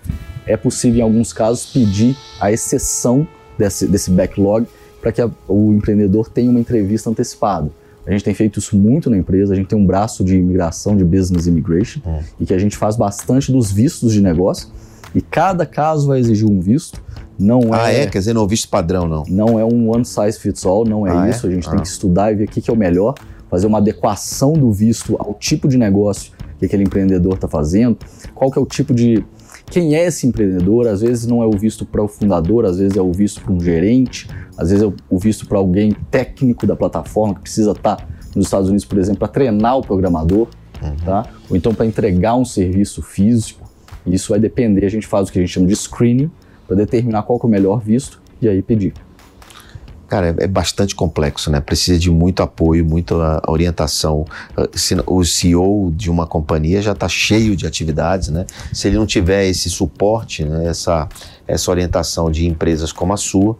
É 0.45 0.57
possível 0.57 0.99
em 0.99 1.03
alguns 1.03 1.31
casos 1.31 1.65
pedir 1.65 2.17
a 2.37 2.51
exceção 2.51 3.25
desse, 3.57 3.87
desse 3.87 4.11
backlog 4.11 4.67
para 5.01 5.13
que 5.13 5.21
a, 5.21 5.29
o 5.47 5.71
empreendedor 5.71 6.27
tenha 6.27 6.51
uma 6.51 6.59
entrevista 6.59 7.09
antecipada. 7.09 7.71
A 8.05 8.11
gente 8.11 8.23
tem 8.25 8.33
feito 8.33 8.59
isso 8.59 8.75
muito 8.75 9.09
na 9.09 9.17
empresa, 9.17 9.53
a 9.53 9.55
gente 9.55 9.67
tem 9.67 9.79
um 9.79 9.85
braço 9.85 10.25
de 10.25 10.35
imigração, 10.35 10.97
de 10.97 11.05
business 11.05 11.47
immigration, 11.47 12.01
hum. 12.05 12.19
e 12.39 12.45
que 12.45 12.53
a 12.53 12.57
gente 12.57 12.75
faz 12.75 12.97
bastante 12.97 13.49
dos 13.49 13.71
vistos 13.71 14.11
de 14.11 14.21
negócio 14.21 14.67
e 15.13 15.21
cada 15.21 15.65
caso 15.65 16.07
vai 16.07 16.19
exigir 16.19 16.47
um 16.47 16.59
visto. 16.59 17.01
Não 17.37 17.73
ah, 17.73 17.91
é, 17.91 18.03
é? 18.03 18.07
Quer 18.07 18.19
dizer, 18.19 18.33
não 18.33 18.43
é 18.43 18.47
visto 18.47 18.69
padrão, 18.69 19.07
não? 19.07 19.23
Não 19.27 19.59
é 19.59 19.65
um 19.65 19.89
one 19.89 20.05
size 20.05 20.39
fits 20.39 20.65
all, 20.65 20.85
não 20.85 21.07
é 21.07 21.11
ah, 21.11 21.27
é? 21.27 21.29
isso. 21.31 21.47
É? 21.47 21.49
A 21.49 21.53
gente 21.53 21.67
ah. 21.67 21.71
tem 21.71 21.81
que 21.81 21.87
estudar 21.87 22.31
e 22.31 22.35
ver 22.35 22.45
o 22.45 22.47
que 22.47 22.69
é 22.69 22.73
o 22.73 22.77
melhor, 22.77 23.15
fazer 23.49 23.67
uma 23.67 23.79
adequação 23.79 24.53
do 24.53 24.71
visto 24.71 25.15
ao 25.19 25.33
tipo 25.33 25.67
de 25.67 25.77
negócio 25.77 26.31
que 26.61 26.65
aquele 26.67 26.83
empreendedor 26.83 27.33
está 27.33 27.47
fazendo, 27.47 27.97
qual 28.35 28.51
que 28.51 28.59
é 28.59 28.61
o 28.61 28.65
tipo 28.67 28.93
de... 28.93 29.25
Quem 29.65 29.95
é 29.95 30.05
esse 30.05 30.27
empreendedor? 30.27 30.87
Às 30.87 31.01
vezes 31.01 31.25
não 31.25 31.41
é 31.41 31.45
o 31.45 31.51
visto 31.51 31.85
para 31.85 32.03
o 32.03 32.07
fundador, 32.07 32.65
às 32.65 32.77
vezes 32.77 32.95
é 32.95 33.01
o 33.01 33.11
visto 33.11 33.41
para 33.41 33.51
um 33.51 33.59
gerente, 33.59 34.29
às 34.55 34.69
vezes 34.69 34.85
é 34.85 34.93
o 35.09 35.17
visto 35.17 35.47
para 35.47 35.57
alguém 35.57 35.95
técnico 36.11 36.67
da 36.67 36.75
plataforma 36.75 37.33
que 37.33 37.41
precisa 37.41 37.71
estar 37.71 37.95
tá 37.95 38.07
nos 38.35 38.45
Estados 38.45 38.69
Unidos, 38.69 38.85
por 38.85 38.99
exemplo, 38.99 39.19
para 39.19 39.29
treinar 39.29 39.77
o 39.77 39.81
programador, 39.81 40.49
uhum. 40.83 40.95
tá? 41.03 41.25
ou 41.49 41.55
então 41.57 41.73
para 41.73 41.85
entregar 41.85 42.35
um 42.35 42.45
serviço 42.45 43.01
físico. 43.01 43.70
Isso 44.05 44.29
vai 44.29 44.39
depender, 44.39 44.85
a 44.85 44.89
gente 44.89 45.07
faz 45.07 45.29
o 45.29 45.31
que 45.31 45.39
a 45.39 45.41
gente 45.41 45.51
chama 45.51 45.67
de 45.67 45.75
screening 45.75 46.31
para 46.67 46.75
determinar 46.75 47.23
qual 47.23 47.39
é 47.41 47.45
o 47.45 47.49
melhor 47.49 47.79
visto 47.79 48.21
e 48.41 48.47
aí 48.47 48.61
pedir. 48.61 48.93
Cara, 50.11 50.35
é, 50.39 50.45
bastante 50.45 50.93
complexo, 50.93 51.49
né? 51.49 51.61
Precisa 51.61 51.97
de 51.97 52.11
muito 52.11 52.43
apoio, 52.43 52.83
muita 52.83 53.41
orientação. 53.47 54.25
Ah, 54.57 54.67
o 55.07 55.23
CEO 55.23 55.89
de 55.95 56.11
uma 56.11 56.27
companhia 56.27 56.81
já 56.81 56.91
está 56.91 57.07
cheio 57.07 57.55
de 57.55 57.65
atividades, 57.65 58.27
né? 58.27 58.45
Se 58.73 58.89
ele 58.89 58.97
não 58.97 59.05
tiver 59.05 59.45
esse 59.47 59.69
suporte, 59.69 60.43
né? 60.43 60.67
essa, 60.67 61.07
essa 61.47 61.71
orientação 61.71 62.29
de 62.29 62.45
empresas 62.45 62.91
como 62.91 63.13
a 63.13 63.17
sua, 63.17 63.57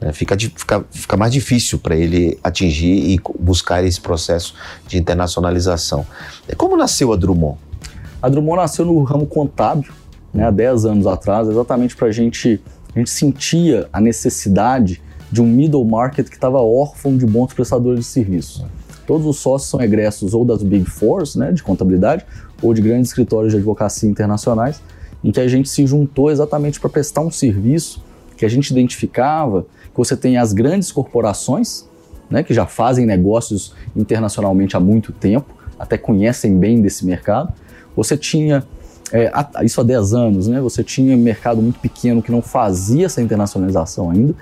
né? 0.00 0.12
fica, 0.12 0.36
fica, 0.36 0.84
fica 0.90 1.16
mais 1.16 1.32
difícil 1.32 1.78
para 1.78 1.94
ele 1.94 2.36
atingir 2.42 3.12
e 3.12 3.20
buscar 3.38 3.84
esse 3.84 4.00
processo 4.00 4.56
de 4.88 4.98
internacionalização. 4.98 6.04
Como 6.56 6.76
nasceu 6.76 7.12
a 7.12 7.16
Drummond? 7.16 7.58
A 8.22 8.28
Drummond 8.28 8.58
nasceu 8.58 8.84
no 8.84 9.02
ramo 9.02 9.26
contábil, 9.26 9.92
né, 10.32 10.44
há 10.44 10.50
10 10.52 10.84
anos 10.84 11.06
atrás, 11.08 11.48
exatamente 11.48 11.96
para 11.96 12.06
a 12.06 12.12
gente. 12.12 12.62
A 12.94 12.98
gente 12.98 13.10
sentia 13.10 13.88
a 13.92 14.00
necessidade 14.00 15.02
de 15.30 15.42
um 15.42 15.46
middle 15.46 15.84
market 15.84 16.28
que 16.28 16.36
estava 16.36 16.60
órfão 16.60 17.16
de 17.16 17.26
bons 17.26 17.52
prestadores 17.52 18.00
de 18.00 18.06
serviço. 18.06 18.64
Todos 19.06 19.26
os 19.26 19.38
sócios 19.38 19.70
são 19.70 19.80
egressos 19.80 20.34
ou 20.34 20.44
das 20.44 20.62
Big 20.62 20.88
Fours, 20.88 21.34
né, 21.34 21.50
de 21.50 21.62
contabilidade, 21.62 22.24
ou 22.62 22.72
de 22.72 22.80
grandes 22.80 23.08
escritórios 23.08 23.52
de 23.52 23.58
advocacia 23.58 24.08
internacionais, 24.08 24.80
em 25.24 25.32
que 25.32 25.40
a 25.40 25.48
gente 25.48 25.68
se 25.68 25.84
juntou 25.84 26.30
exatamente 26.30 26.78
para 26.78 26.90
prestar 26.90 27.22
um 27.22 27.30
serviço 27.30 28.04
que 28.36 28.44
a 28.44 28.48
gente 28.48 28.70
identificava 28.70 29.66
que 29.90 29.96
você 29.96 30.16
tem 30.16 30.36
as 30.36 30.52
grandes 30.52 30.92
corporações, 30.92 31.88
né, 32.30 32.42
que 32.42 32.54
já 32.54 32.66
fazem 32.66 33.04
negócios 33.04 33.74
internacionalmente 33.96 34.76
há 34.76 34.80
muito 34.80 35.12
tempo, 35.12 35.54
até 35.78 35.98
conhecem 35.98 36.56
bem 36.56 36.80
desse 36.80 37.04
mercado, 37.04 37.52
você 37.96 38.16
tinha, 38.16 38.64
é, 39.12 39.30
isso 39.64 39.80
há 39.80 39.84
10 39.84 40.14
anos, 40.14 40.48
né? 40.48 40.60
Você 40.60 40.82
tinha 40.82 41.16
mercado 41.16 41.60
muito 41.60 41.78
pequeno 41.78 42.22
que 42.22 42.32
não 42.32 42.42
fazia 42.42 43.06
essa 43.06 43.20
internacionalização 43.20 44.10
ainda. 44.10 44.34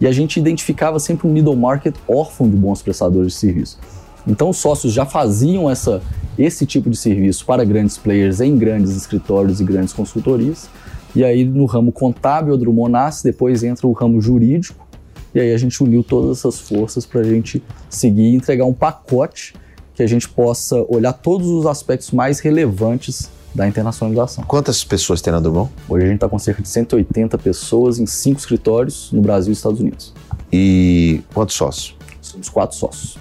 E 0.00 0.06
a 0.06 0.12
gente 0.12 0.38
identificava 0.38 0.98
sempre 0.98 1.26
um 1.26 1.32
middle 1.32 1.56
market 1.56 1.94
órfão 2.06 2.48
de 2.48 2.56
bons 2.56 2.82
prestadores 2.82 3.32
de 3.32 3.38
serviço. 3.38 3.78
Então 4.26 4.50
os 4.50 4.58
sócios 4.58 4.92
já 4.92 5.06
faziam 5.06 5.70
essa, 5.70 6.02
esse 6.38 6.66
tipo 6.66 6.90
de 6.90 6.96
serviço 6.96 7.44
para 7.44 7.64
grandes 7.64 7.96
players 7.96 8.40
em 8.40 8.56
grandes 8.56 8.94
escritórios 8.96 9.60
e 9.60 9.64
grandes 9.64 9.92
consultorias. 9.92 10.68
E 11.16 11.24
aí 11.24 11.44
no 11.44 11.64
ramo 11.64 11.90
contábil, 11.90 12.54
o 12.54 12.58
Drummond 12.58 12.92
nasce, 12.92 13.24
depois 13.24 13.64
entra 13.64 13.86
o 13.86 13.92
ramo 13.92 14.20
jurídico. 14.20 14.86
E 15.34 15.40
aí 15.40 15.52
a 15.52 15.58
gente 15.58 15.82
uniu 15.82 16.04
todas 16.04 16.38
essas 16.38 16.60
forças 16.60 17.04
para 17.04 17.20
a 17.20 17.24
gente 17.24 17.62
seguir 17.88 18.32
e 18.32 18.34
entregar 18.34 18.64
um 18.64 18.72
pacote 18.72 19.54
que 19.98 20.02
a 20.04 20.06
gente 20.06 20.28
possa 20.28 20.76
olhar 20.88 21.12
todos 21.12 21.48
os 21.48 21.66
aspectos 21.66 22.12
mais 22.12 22.38
relevantes 22.38 23.28
da 23.52 23.66
internacionalização. 23.66 24.44
Quantas 24.44 24.84
pessoas 24.84 25.20
tem 25.20 25.32
na 25.32 25.40
Drummond? 25.40 25.72
Hoje 25.88 26.04
a 26.04 26.06
gente 26.06 26.14
está 26.18 26.28
com 26.28 26.38
cerca 26.38 26.62
de 26.62 26.68
180 26.68 27.36
pessoas 27.38 27.98
em 27.98 28.06
cinco 28.06 28.38
escritórios 28.38 29.10
no 29.10 29.20
Brasil 29.20 29.50
e 29.50 29.54
Estados 29.54 29.80
Unidos. 29.80 30.14
E 30.52 31.20
quantos 31.34 31.56
sócios? 31.56 31.96
Somos 32.20 32.48
quatro 32.48 32.76
sócios. 32.76 33.18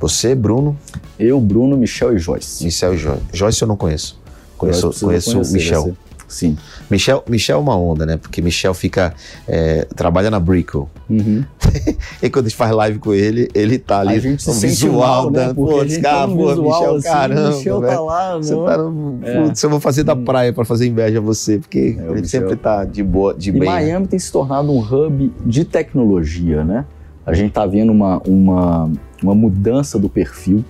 Você, 0.00 0.34
Bruno? 0.34 0.74
Eu, 1.18 1.38
Bruno, 1.38 1.76
Michel 1.76 2.16
e 2.16 2.18
Joyce. 2.18 2.64
Michel 2.64 2.94
e 2.94 2.96
Joyce. 2.96 3.22
Joyce 3.30 3.60
eu 3.60 3.68
não 3.68 3.76
conheço. 3.76 4.18
Conheço, 4.56 4.90
conheço 5.04 5.38
o 5.38 5.52
Michel. 5.52 5.94
Sim. 6.34 6.58
Michel, 6.90 7.22
Michel 7.28 7.58
é 7.58 7.60
uma 7.60 7.78
onda, 7.78 8.04
né? 8.04 8.16
Porque 8.16 8.42
Michel 8.42 8.74
fica. 8.74 9.14
É, 9.46 9.86
trabalha 9.94 10.32
na 10.32 10.40
Brickle. 10.40 10.86
Uhum. 11.08 11.44
e 12.20 12.28
quando 12.28 12.46
a 12.46 12.48
gente 12.48 12.58
faz 12.58 12.72
live 12.72 12.98
com 12.98 13.14
ele, 13.14 13.48
ele 13.54 13.78
tá 13.78 14.00
ali. 14.00 14.16
A 14.16 14.18
gente 14.18 14.42
se 14.42 14.66
visual, 14.66 14.98
mal, 14.98 15.30
né? 15.30 15.54
Pô, 15.54 15.68
cara, 15.68 16.00
tá 16.02 16.26
pô, 16.26 16.48
visual, 16.48 16.80
Michel, 16.80 16.94
assim, 16.96 17.08
caramba. 17.08 17.56
Michel 17.56 17.80
tá 17.82 18.00
lá, 18.00 18.36
você 18.36 18.54
tá 18.56 18.78
no, 18.78 19.20
é. 19.22 19.42
Putz, 19.42 19.62
eu 19.62 19.70
vou 19.70 19.78
fazer 19.78 20.02
da 20.02 20.14
hum. 20.14 20.24
praia 20.24 20.52
para 20.52 20.64
fazer 20.64 20.88
inveja 20.88 21.18
a 21.18 21.22
você, 21.22 21.58
porque 21.58 21.96
é, 21.98 22.02
ele 22.02 22.22
Michel. 22.22 22.26
sempre 22.26 22.56
tá 22.56 22.84
de 22.84 23.02
boa, 23.04 23.32
de 23.32 23.50
e 23.50 23.52
bem. 23.52 23.62
E 23.62 23.64
né? 23.66 23.70
Miami 23.70 24.00
né? 24.00 24.06
tem 24.10 24.18
se 24.18 24.32
tornado 24.32 24.72
um 24.72 24.80
hub 24.80 25.32
de 25.46 25.64
tecnologia, 25.64 26.64
né? 26.64 26.84
A 27.24 27.32
gente 27.32 27.52
tá 27.52 27.64
vendo 27.64 27.92
uma, 27.92 28.20
uma, 28.26 28.90
uma 29.22 29.34
mudança 29.36 30.00
do 30.00 30.08
perfil. 30.08 30.64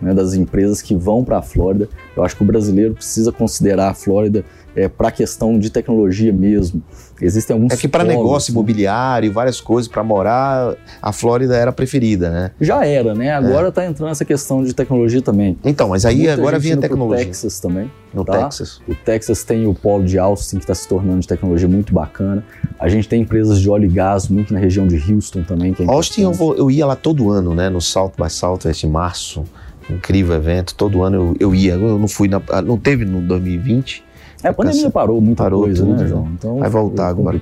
Né, 0.00 0.14
das 0.14 0.32
empresas 0.34 0.80
que 0.80 0.94
vão 0.94 1.24
para 1.24 1.38
a 1.38 1.42
Flórida. 1.42 1.88
Eu 2.16 2.22
acho 2.22 2.36
que 2.36 2.42
o 2.44 2.46
brasileiro 2.46 2.94
precisa 2.94 3.32
considerar 3.32 3.88
a 3.88 3.94
Flórida 3.94 4.44
é, 4.78 4.88
para 4.88 5.08
a 5.08 5.10
questão 5.10 5.58
de 5.58 5.70
tecnologia 5.70 6.32
mesmo. 6.32 6.80
Existem 7.20 7.54
alguns. 7.54 7.72
É 7.72 7.76
que 7.76 7.88
para 7.88 8.04
negócio 8.04 8.52
imobiliário, 8.52 9.32
várias 9.32 9.60
coisas, 9.60 9.90
para 9.90 10.04
morar, 10.04 10.76
a 11.02 11.12
Flórida 11.12 11.56
era 11.56 11.70
a 11.70 11.72
preferida, 11.72 12.30
né? 12.30 12.50
Já 12.60 12.86
era, 12.86 13.12
né? 13.12 13.32
Agora 13.32 13.68
está 13.68 13.82
é. 13.82 13.88
entrando 13.88 14.12
essa 14.12 14.24
questão 14.24 14.62
de 14.62 14.72
tecnologia 14.72 15.20
também. 15.20 15.58
Então, 15.64 15.88
mas 15.88 16.06
aí 16.06 16.18
Muita 16.18 16.34
agora 16.34 16.58
vem 16.60 16.74
a 16.74 16.76
tecnologia. 16.76 17.24
No 17.24 17.30
Texas 17.30 17.58
também. 17.58 17.90
No 18.14 18.24
tá? 18.24 18.44
Texas. 18.44 18.80
O 18.86 18.94
Texas 18.94 19.42
tem 19.42 19.66
o 19.66 19.74
polo 19.74 20.04
de 20.04 20.16
Austin, 20.16 20.58
que 20.58 20.64
está 20.64 20.74
se 20.74 20.86
tornando 20.86 21.18
de 21.20 21.26
tecnologia 21.26 21.68
muito 21.68 21.92
bacana. 21.92 22.44
A 22.78 22.88
gente 22.88 23.08
tem 23.08 23.22
empresas 23.22 23.60
de 23.60 23.68
óleo 23.68 23.86
e 23.86 23.88
gás 23.88 24.28
muito 24.28 24.54
na 24.54 24.60
região 24.60 24.86
de 24.86 25.12
Houston 25.12 25.42
também. 25.42 25.74
É 25.80 25.84
Austin, 25.90 26.22
eu, 26.22 26.32
vou, 26.32 26.54
eu 26.54 26.70
ia 26.70 26.86
lá 26.86 26.94
todo 26.94 27.30
ano, 27.30 27.52
né? 27.52 27.68
No 27.68 27.80
South 27.80 28.12
by 28.16 28.30
Southwest, 28.30 28.84
em 28.84 28.88
março 28.88 29.44
incrível 29.90 30.36
evento. 30.36 30.74
Todo 30.74 31.02
ano 31.02 31.16
eu, 31.16 31.36
eu 31.40 31.54
ia. 31.54 31.72
Eu 31.72 31.98
não 31.98 32.08
fui 32.08 32.28
na, 32.28 32.40
não 32.62 32.78
teve 32.78 33.04
no 33.04 33.20
2020, 33.20 34.04
É, 34.42 34.48
a 34.48 34.52
pandemia 34.52 34.90
parou 34.90 35.20
muita 35.20 35.42
parou 35.42 35.62
coisa, 35.62 35.84
né, 35.84 35.90
tudo, 35.90 36.02
né, 36.02 36.08
João? 36.08 36.28
Então, 36.32 36.58
vai 36.58 36.70
voltar 36.70 37.08
agora. 37.08 37.40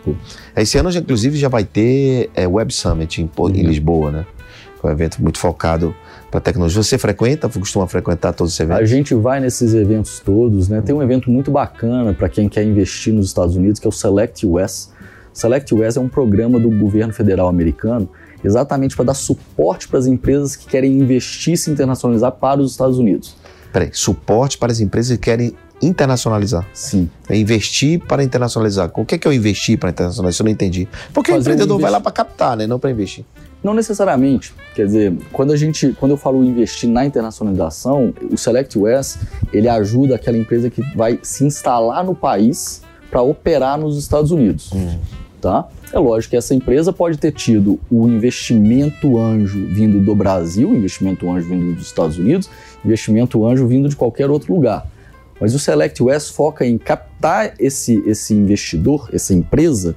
Esse 0.56 0.78
ano, 0.78 0.90
inclusive, 0.90 1.37
já 1.37 1.48
vai 1.48 1.64
ter 1.64 2.30
é, 2.35 2.46
Web 2.46 2.72
Summit 2.72 3.20
em, 3.20 3.30
em 3.50 3.62
Lisboa, 3.62 4.11
né? 4.11 4.26
É 4.82 4.87
um 4.87 4.90
evento 4.90 5.20
muito 5.20 5.38
focado 5.38 5.94
para 6.30 6.40
tecnologia. 6.40 6.82
Você 6.82 6.96
frequenta, 6.96 7.48
costuma 7.48 7.87
frequentar 7.87 8.32
todos 8.32 8.52
os 8.52 8.61
eventos? 8.61 8.82
A 8.82 8.87
gente 8.87 9.14
vai 9.14 9.40
nesses 9.40 9.74
eventos 9.74 10.20
todos, 10.20 10.68
né? 10.68 10.80
Tem 10.80 10.94
um 10.94 11.02
evento 11.02 11.30
muito 11.30 11.50
bacana 11.50 12.14
para 12.14 12.28
quem 12.28 12.48
quer 12.48 12.64
investir 12.64 13.12
nos 13.12 13.26
Estados 13.26 13.56
Unidos, 13.56 13.80
que 13.80 13.87
é 13.87 13.90
o 13.90 13.92
Select 13.92 14.46
US. 14.46 14.90
Select 15.32 15.74
US 15.74 15.96
é 15.96 16.00
um 16.00 16.09
programa 16.09 16.59
do 16.59 16.70
governo 16.70 17.12
federal 17.12 17.48
americano 17.48 18.09
exatamente 18.44 18.94
para 18.94 19.06
dar 19.06 19.14
suporte 19.14 19.88
para 19.88 19.98
as 19.98 20.06
empresas 20.06 20.54
que 20.54 20.66
querem 20.66 20.98
investir 20.98 21.54
e 21.54 21.56
se 21.56 21.70
internacionalizar 21.70 22.32
para 22.32 22.61
os 22.61 22.70
Estados 22.70 22.98
Unidos. 22.98 23.37
Peraí, 23.72 23.90
suporte 23.92 24.56
para 24.56 24.72
as 24.72 24.80
empresas 24.80 25.16
que 25.16 25.22
querem 25.22 25.52
internacionalizar. 25.80 26.66
Sim. 26.72 27.10
É 27.28 27.36
investir 27.36 28.00
para 28.00 28.22
internacionalizar. 28.22 28.90
O 28.94 29.04
que 29.04 29.14
é 29.14 29.18
que 29.18 29.28
eu 29.28 29.32
investir 29.32 29.78
para 29.78 29.90
internacionalizar? 29.90 30.42
Eu 30.42 30.44
não 30.44 30.52
entendi. 30.52 30.88
Porque 31.12 31.30
Fazer 31.30 31.38
o 31.38 31.42
empreendedor 31.42 31.80
vai 31.80 31.90
lá 31.90 32.00
para 32.00 32.12
captar, 32.12 32.56
né? 32.56 32.66
Não 32.66 32.78
para 32.78 32.90
investir. 32.90 33.24
Não 33.62 33.74
necessariamente. 33.74 34.54
Quer 34.74 34.86
dizer, 34.86 35.14
quando 35.32 35.52
a 35.52 35.56
gente, 35.56 35.94
quando 35.98 36.12
eu 36.12 36.16
falo 36.16 36.44
investir 36.44 36.88
na 36.88 37.04
internacionalização, 37.04 38.14
o 38.30 38.36
Select 38.36 38.78
US 38.78 39.18
ele 39.52 39.68
ajuda 39.68 40.14
aquela 40.14 40.38
empresa 40.38 40.70
que 40.70 40.80
vai 40.94 41.18
se 41.22 41.44
instalar 41.44 42.04
no 42.04 42.14
país 42.14 42.82
para 43.10 43.22
operar 43.22 43.78
nos 43.78 43.98
Estados 43.98 44.30
Unidos. 44.30 44.70
Hum. 44.72 44.98
Tá? 45.40 45.68
É 45.92 45.98
lógico 45.98 46.30
que 46.30 46.36
essa 46.36 46.54
empresa 46.54 46.92
pode 46.92 47.18
ter 47.18 47.32
tido 47.32 47.78
o 47.90 48.08
investimento 48.08 49.18
anjo 49.18 49.66
vindo 49.66 50.00
do 50.00 50.14
Brasil, 50.14 50.74
investimento 50.74 51.30
anjo 51.30 51.48
vindo 51.48 51.74
dos 51.74 51.86
Estados 51.86 52.18
Unidos, 52.18 52.50
investimento 52.84 53.46
anjo 53.46 53.66
vindo 53.66 53.88
de 53.88 53.96
qualquer 53.96 54.30
outro 54.30 54.52
lugar. 54.52 54.86
Mas 55.40 55.55
o 55.55 55.59
Select 55.59 56.03
US 56.03 56.31
foca 56.31 56.64
em 56.64 56.79
captar 56.79 57.55
esse, 57.59 58.03
esse 58.07 58.35
investidor, 58.35 59.11
essa 59.12 59.35
empresa, 59.35 59.94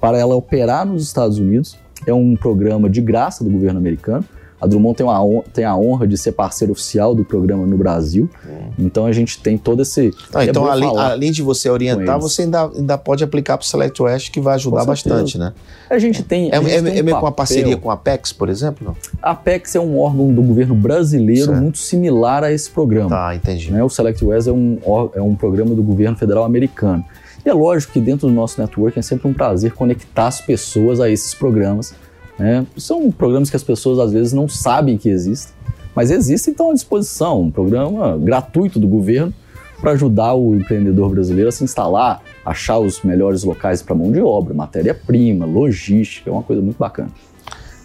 para 0.00 0.18
ela 0.18 0.34
operar 0.34 0.84
nos 0.86 1.04
Estados 1.04 1.38
Unidos. 1.38 1.78
É 2.06 2.14
um 2.14 2.34
programa 2.34 2.88
de 2.88 3.00
graça 3.00 3.44
do 3.44 3.50
governo 3.50 3.78
americano 3.78 4.24
a 4.60 4.66
Drummond 4.66 4.96
tem, 4.96 5.06
uma, 5.06 5.42
tem 5.54 5.64
a 5.64 5.74
honra 5.74 6.06
de 6.06 6.18
ser 6.18 6.32
parceiro 6.32 6.72
oficial 6.72 7.14
do 7.14 7.24
programa 7.24 7.66
no 7.66 7.78
Brasil. 7.78 8.28
Hum. 8.46 8.70
Então 8.78 9.06
a 9.06 9.12
gente 9.12 9.40
tem 9.40 9.56
todo 9.56 9.80
esse. 9.80 10.12
Ah, 10.34 10.44
então, 10.44 10.66
é 10.66 10.70
além, 10.70 10.98
além, 10.98 11.32
de 11.32 11.42
você 11.42 11.70
orientar, 11.70 12.18
você 12.20 12.42
ainda, 12.42 12.66
ainda 12.66 12.98
pode 12.98 13.24
aplicar 13.24 13.56
para 13.56 13.64
o 13.64 13.66
Select 13.66 14.02
West, 14.02 14.30
que 14.30 14.40
vai 14.40 14.56
ajudar 14.56 14.84
bastante, 14.84 15.38
né? 15.38 15.54
A 15.88 15.98
gente 15.98 16.22
tem. 16.22 16.50
É, 16.52 16.56
gente 16.60 16.70
é, 16.70 16.82
tem 16.82 16.98
é, 16.98 17.02
um 17.02 17.18
com 17.18 17.24
uma 17.24 17.32
parceria 17.32 17.76
com 17.76 17.90
a 17.90 17.94
Apex, 17.94 18.32
por 18.32 18.50
exemplo? 18.50 18.94
A 19.22 19.30
Apex 19.30 19.74
é 19.74 19.80
um 19.80 19.98
órgão 19.98 20.32
do 20.32 20.42
governo 20.42 20.74
brasileiro 20.74 21.46
certo. 21.46 21.60
muito 21.60 21.78
similar 21.78 22.44
a 22.44 22.52
esse 22.52 22.70
programa. 22.70 23.08
Tá, 23.08 23.34
entendi. 23.34 23.70
Né? 23.70 23.82
O 23.82 23.88
Select 23.88 24.22
West 24.22 24.46
é 24.46 24.52
um, 24.52 24.78
é 25.14 25.22
um 25.22 25.34
programa 25.34 25.74
do 25.74 25.82
governo 25.82 26.16
federal 26.16 26.44
americano. 26.44 27.02
E 27.44 27.48
é 27.48 27.54
lógico 27.54 27.94
que 27.94 28.00
dentro 28.00 28.28
do 28.28 28.34
nosso 28.34 28.60
network 28.60 28.98
é 28.98 29.02
sempre 29.02 29.26
um 29.26 29.32
prazer 29.32 29.72
conectar 29.72 30.26
as 30.26 30.40
pessoas 30.42 31.00
a 31.00 31.08
esses 31.08 31.34
programas 31.34 31.94
né? 32.40 32.66
São 32.78 33.10
programas 33.10 33.50
que 33.50 33.56
as 33.56 33.62
pessoas 33.62 33.98
às 33.98 34.12
vezes 34.12 34.32
não 34.32 34.48
sabem 34.48 34.96
que 34.96 35.10
existem, 35.10 35.54
mas 35.94 36.10
existem 36.10 36.54
então 36.54 36.70
à 36.70 36.72
disposição. 36.72 37.42
Um 37.42 37.50
programa 37.50 38.16
gratuito 38.16 38.80
do 38.80 38.88
governo 38.88 39.34
para 39.78 39.92
ajudar 39.92 40.34
o 40.34 40.56
empreendedor 40.56 41.10
brasileiro 41.10 41.50
a 41.50 41.52
se 41.52 41.62
instalar, 41.62 42.22
achar 42.44 42.78
os 42.78 43.02
melhores 43.02 43.44
locais 43.44 43.82
para 43.82 43.94
mão 43.94 44.10
de 44.10 44.22
obra, 44.22 44.54
matéria-prima, 44.54 45.44
logística, 45.44 46.30
é 46.30 46.32
uma 46.32 46.42
coisa 46.42 46.62
muito 46.62 46.78
bacana. 46.78 47.10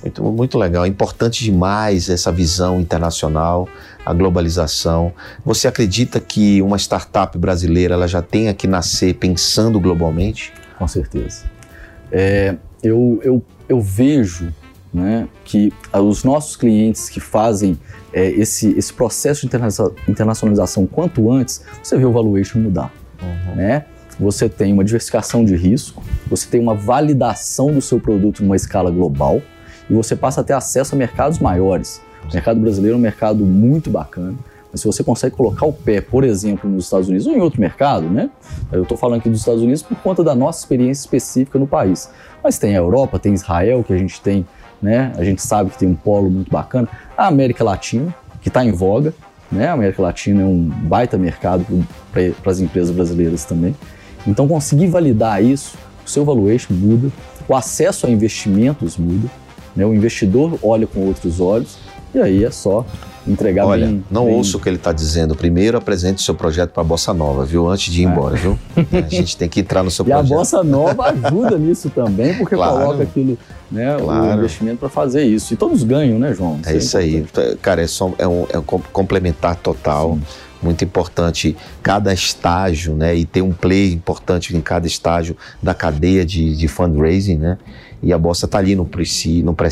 Muito, 0.02 0.24
muito 0.24 0.58
legal, 0.58 0.86
é 0.86 0.88
importante 0.88 1.44
demais 1.44 2.10
essa 2.10 2.32
visão 2.32 2.80
internacional, 2.80 3.68
a 4.06 4.14
globalização. 4.14 5.12
Você 5.44 5.68
acredita 5.68 6.20
que 6.20 6.62
uma 6.62 6.78
startup 6.78 7.38
brasileira 7.38 7.96
ela 7.96 8.08
já 8.08 8.22
tenha 8.22 8.54
que 8.54 8.68
nascer 8.68 9.16
pensando 9.16 9.80
globalmente? 9.82 10.54
Com 10.78 10.88
certeza. 10.88 11.44
É, 12.12 12.56
eu, 12.86 13.20
eu 13.24 13.44
eu 13.68 13.82
vejo 13.82 14.54
né, 14.94 15.28
que 15.44 15.74
os 15.94 16.24
nossos 16.24 16.56
clientes 16.56 17.10
que 17.10 17.20
fazem 17.20 17.78
é, 18.14 18.30
esse, 18.30 18.70
esse 18.78 18.94
processo 18.94 19.48
de 19.48 19.56
internacionalização 20.08 20.88
quanto 20.88 21.30
antes, 21.30 21.62
você 21.84 21.98
vê 21.98 22.06
o 22.06 22.12
valuation 22.12 22.60
mudar. 22.60 22.94
Uhum. 23.22 23.56
Né? 23.56 23.86
Você 24.18 24.48
tem 24.48 24.72
uma 24.72 24.84
diversificação 24.84 25.44
de 25.44 25.56
risco, 25.56 26.02
você 26.28 26.48
tem 26.48 26.62
uma 26.62 26.74
validação 26.74 27.74
do 27.74 27.82
seu 27.82 28.00
produto 28.00 28.42
numa 28.42 28.56
escala 28.56 28.90
global 28.90 29.42
e 29.90 29.94
você 29.94 30.16
passa 30.16 30.40
a 30.40 30.44
ter 30.44 30.54
acesso 30.54 30.96
a 30.96 30.98
mercados 30.98 31.40
maiores. 31.40 32.02
O 32.30 32.34
mercado 32.34 32.60
brasileiro 32.60 32.96
é 32.96 32.98
um 32.98 33.02
mercado 33.02 33.46
muito 33.46 33.90
bacana. 33.90 34.36
Mas 34.76 34.82
se 34.82 34.88
você 34.88 35.06
consegue 35.06 35.34
colocar 35.34 35.66
o 35.66 35.72
pé, 35.72 36.02
por 36.02 36.26
exemplo, 36.26 36.70
nos 36.70 36.84
Estados 36.84 37.08
Unidos 37.08 37.26
ou 37.26 37.34
em 37.34 37.40
outro 37.40 37.62
mercado, 37.62 38.10
né? 38.10 38.30
Eu 38.74 38.84
estou 38.84 38.98
falando 38.98 39.20
aqui 39.20 39.30
dos 39.30 39.40
Estados 39.40 39.62
Unidos 39.62 39.82
por 39.82 39.96
conta 40.00 40.22
da 40.22 40.36
nossa 40.36 40.60
experiência 40.60 41.04
específica 41.04 41.58
no 41.58 41.66
país. 41.66 42.10
Mas 42.44 42.60
tem 42.60 42.76
a 42.76 42.80
Europa, 42.80 43.18
tem 43.18 43.34
Israel, 43.34 43.86
que 43.86 43.94
a 43.94 43.98
gente 43.98 44.20
tem, 44.20 44.46
né? 44.82 45.14
A 45.16 45.24
gente 45.24 45.42
sabe 45.42 45.70
que 45.70 45.78
tem 45.78 45.88
um 45.88 45.96
polo 45.96 46.30
muito 46.30 46.52
bacana. 46.52 46.90
A 47.16 47.28
América 47.28 47.64
Latina, 47.64 48.14
que 48.42 48.50
está 48.50 48.66
em 48.66 48.74
voga, 48.74 49.14
né? 49.50 49.70
A 49.70 49.72
América 49.72 50.02
Latina 50.02 50.42
é 50.42 50.46
um 50.46 50.68
baita 50.68 51.18
mercado 51.18 51.66
para 52.12 52.52
as 52.52 52.60
empresas 52.60 52.94
brasileiras 52.94 53.46
também. 53.46 53.74
Então, 54.28 54.46
conseguir 54.46 54.88
validar 54.88 55.42
isso, 55.42 55.78
o 56.06 56.10
seu 56.10 56.26
valuation 56.26 56.74
muda, 56.74 57.10
o 57.48 57.56
acesso 57.56 58.08
a 58.08 58.10
investimentos 58.10 58.98
muda, 58.98 59.32
né? 59.74 59.86
o 59.86 59.94
investidor 59.94 60.60
olha 60.62 60.86
com 60.86 61.00
outros 61.00 61.40
olhos, 61.40 61.78
e 62.14 62.20
aí 62.20 62.44
é 62.44 62.52
só 62.52 62.86
entregar 63.28 63.66
Olha, 63.66 63.88
bem, 63.88 64.04
não 64.10 64.26
bem... 64.26 64.36
ouço 64.36 64.58
o 64.58 64.60
que 64.60 64.70
ele 64.70 64.76
está 64.76 64.92
dizendo. 64.92 65.36
Primeiro 65.36 65.78
apresente 65.78 66.22
o 66.22 66.22
seu 66.22 66.36
projeto 66.36 66.72
para 66.72 66.82
a 66.82 66.86
Bossa 66.86 67.14
Nova, 67.14 67.46
viu? 67.46 67.68
Antes 67.68 67.92
de 67.92 68.02
ir 68.02 68.06
é. 68.06 68.10
embora, 68.10 68.36
viu? 68.36 68.58
A 68.94 69.10
gente 69.10 69.36
tem 69.36 69.50
que 69.50 69.60
entrar 69.60 69.84
no 69.84 69.92
seu 69.92 70.06
e 70.06 70.10
projeto. 70.10 70.30
E 70.30 70.34
a 70.34 70.38
Bossa 70.38 70.64
Nova 70.64 71.10
ajuda 71.26 71.58
nisso 71.58 71.90
também, 71.90 72.36
porque 72.36 72.56
claro. 72.56 72.78
coloca 72.78 73.04
aquilo, 73.04 73.38
né, 73.72 73.98
claro. 74.00 74.24
o 74.24 74.34
investimento 74.38 74.78
para 74.78 74.90
fazer 74.90 75.24
isso. 75.24 75.54
E 75.54 75.58
todos 75.58 75.84
ganham, 75.84 76.20
né, 76.20 76.34
João? 76.34 76.60
Isso 76.62 76.70
é 76.70 76.78
isso 76.78 76.98
aí. 76.98 77.26
Cara, 77.62 77.82
é, 77.82 77.88
só, 77.88 78.12
é, 78.18 78.28
um, 78.28 78.46
é 78.52 78.60
um 78.60 78.64
complementar 78.64 79.56
total. 79.56 80.14
Sim 80.14 80.46
muito 80.62 80.84
importante 80.84 81.56
cada 81.84 82.12
estágio, 82.12 82.96
né? 82.96 83.16
E 83.16 83.24
ter 83.24 83.42
um 83.44 83.52
play 83.52 83.94
importante 83.94 84.56
em 84.56 84.62
cada 84.62 84.88
estágio 84.88 85.38
da 85.62 85.76
cadeia 85.76 86.26
de, 86.26 86.56
de 86.56 86.68
fundraising, 86.68 87.38
né? 87.38 87.58
E 88.02 88.12
a 88.12 88.18
Bossa 88.18 88.46
está 88.46 88.58
ali 88.58 88.76
no 88.76 88.86
Pre-Seed, 88.86 89.44
no 89.44 89.54
Pre 89.54 89.70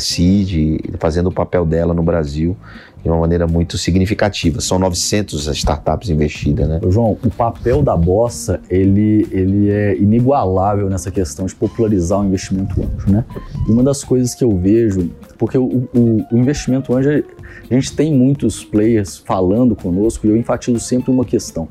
fazendo 0.98 1.28
o 1.28 1.32
papel 1.32 1.66
dela 1.66 1.92
no 1.92 2.02
Brasil 2.02 2.56
de 3.04 3.10
uma 3.10 3.20
maneira 3.20 3.46
muito 3.46 3.76
significativa. 3.76 4.62
São 4.62 4.78
900 4.78 5.46
startups 5.48 6.08
investidas, 6.08 6.66
né? 6.66 6.80
João, 6.88 7.18
o 7.22 7.30
papel 7.30 7.82
da 7.82 7.94
Bossa, 7.94 8.60
ele, 8.70 9.28
ele 9.30 9.70
é 9.70 9.94
inigualável 9.96 10.88
nessa 10.88 11.10
questão 11.10 11.44
de 11.44 11.54
popularizar 11.54 12.20
o 12.20 12.24
investimento 12.24 12.80
anjo, 12.80 13.12
né? 13.12 13.24
E 13.68 13.70
uma 13.70 13.82
das 13.82 14.02
coisas 14.02 14.34
que 14.34 14.42
eu 14.42 14.56
vejo, 14.56 15.10
porque 15.38 15.58
o, 15.58 15.86
o, 15.94 16.26
o 16.32 16.38
investimento 16.38 16.94
anjo, 16.94 17.10
a 17.10 17.74
gente 17.74 17.94
tem 17.94 18.12
muitos 18.12 18.64
players 18.64 19.18
falando 19.18 19.76
conosco 19.76 20.26
e 20.26 20.30
eu 20.30 20.36
enfatizo 20.36 20.80
sempre 20.80 21.10
uma 21.10 21.26
questão. 21.26 21.68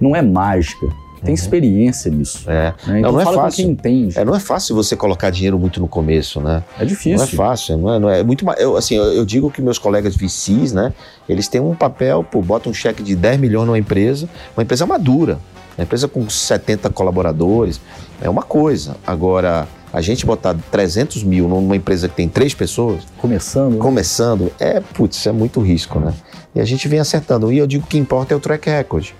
Não 0.00 0.16
é 0.16 0.22
mágica, 0.22 0.86
tem 1.20 1.30
uhum. 1.30 1.34
experiência 1.34 2.10
nisso. 2.10 2.50
É. 2.50 2.74
Né? 2.86 3.00
Então 3.00 3.12
não, 3.12 3.12
não 3.12 3.20
é 3.20 3.34
fácil. 3.34 3.64
quem 3.64 3.72
entende. 3.72 4.18
É, 4.18 4.24
não 4.24 4.34
é 4.34 4.40
fácil 4.40 4.74
você 4.74 4.96
colocar 4.96 5.30
dinheiro 5.30 5.58
muito 5.58 5.80
no 5.80 5.88
começo, 5.88 6.40
né? 6.40 6.62
É 6.78 6.84
difícil. 6.84 7.16
Não 7.16 7.24
é 7.24 7.26
fácil, 7.26 7.76
não 7.76 7.94
é, 7.94 7.98
não 7.98 8.10
é, 8.10 8.20
é 8.20 8.24
muito 8.24 8.44
eu, 8.58 8.76
assim, 8.76 8.94
eu, 8.94 9.04
eu, 9.12 9.24
digo 9.24 9.50
que 9.50 9.60
meus 9.60 9.78
colegas 9.78 10.16
VCs, 10.16 10.72
né, 10.72 10.92
eles 11.28 11.46
têm 11.48 11.60
um 11.60 11.74
papel, 11.74 12.24
pô, 12.24 12.40
bota 12.40 12.68
um 12.68 12.74
cheque 12.74 13.02
de 13.02 13.14
10 13.14 13.38
milhões 13.38 13.66
numa 13.66 13.78
empresa, 13.78 14.28
uma 14.56 14.62
empresa 14.62 14.86
madura, 14.86 15.38
uma 15.76 15.84
empresa 15.84 16.08
com 16.08 16.28
70 16.28 16.88
colaboradores, 16.90 17.80
é 18.20 18.28
uma 18.28 18.42
coisa. 18.42 18.96
Agora, 19.06 19.68
a 19.92 20.00
gente 20.00 20.24
botar 20.24 20.56
300 20.70 21.22
mil 21.22 21.48
numa 21.48 21.76
empresa 21.76 22.08
que 22.08 22.14
tem 22.14 22.28
três 22.28 22.54
pessoas. 22.54 23.02
Começando. 23.18 23.74
Né? 23.74 23.78
Começando, 23.78 24.52
é, 24.58 24.80
putz, 24.80 25.26
é 25.26 25.32
muito 25.32 25.60
risco, 25.60 25.98
né? 25.98 26.14
E 26.54 26.60
a 26.60 26.64
gente 26.64 26.88
vem 26.88 26.98
acertando. 26.98 27.52
E 27.52 27.58
eu 27.58 27.66
digo 27.66 27.86
que 27.86 27.98
importa 27.98 28.34
é 28.34 28.36
o 28.36 28.40
track 28.40 28.68
record 28.68 29.10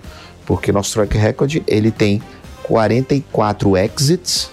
porque 0.45 0.71
nosso 0.71 0.93
track 0.93 1.17
record 1.17 1.61
ele 1.67 1.91
tem 1.91 2.21
44 2.63 3.77
exits 3.77 4.49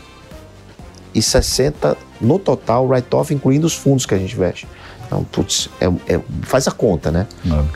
e 1.15 1.23
60 1.23 1.97
no 2.21 2.39
total 2.39 2.87
write-off, 2.87 3.33
incluindo 3.33 3.67
os 3.67 3.75
fundos 3.75 4.07
que 4.07 4.15
a 4.15 4.19
gente 4.19 4.37
veste. 4.37 4.67
Então, 5.07 5.25
putz, 5.25 5.71
é, 5.81 5.87
é, 6.15 6.21
faz 6.43 6.69
a 6.69 6.71
conta, 6.71 7.11
né? 7.11 7.27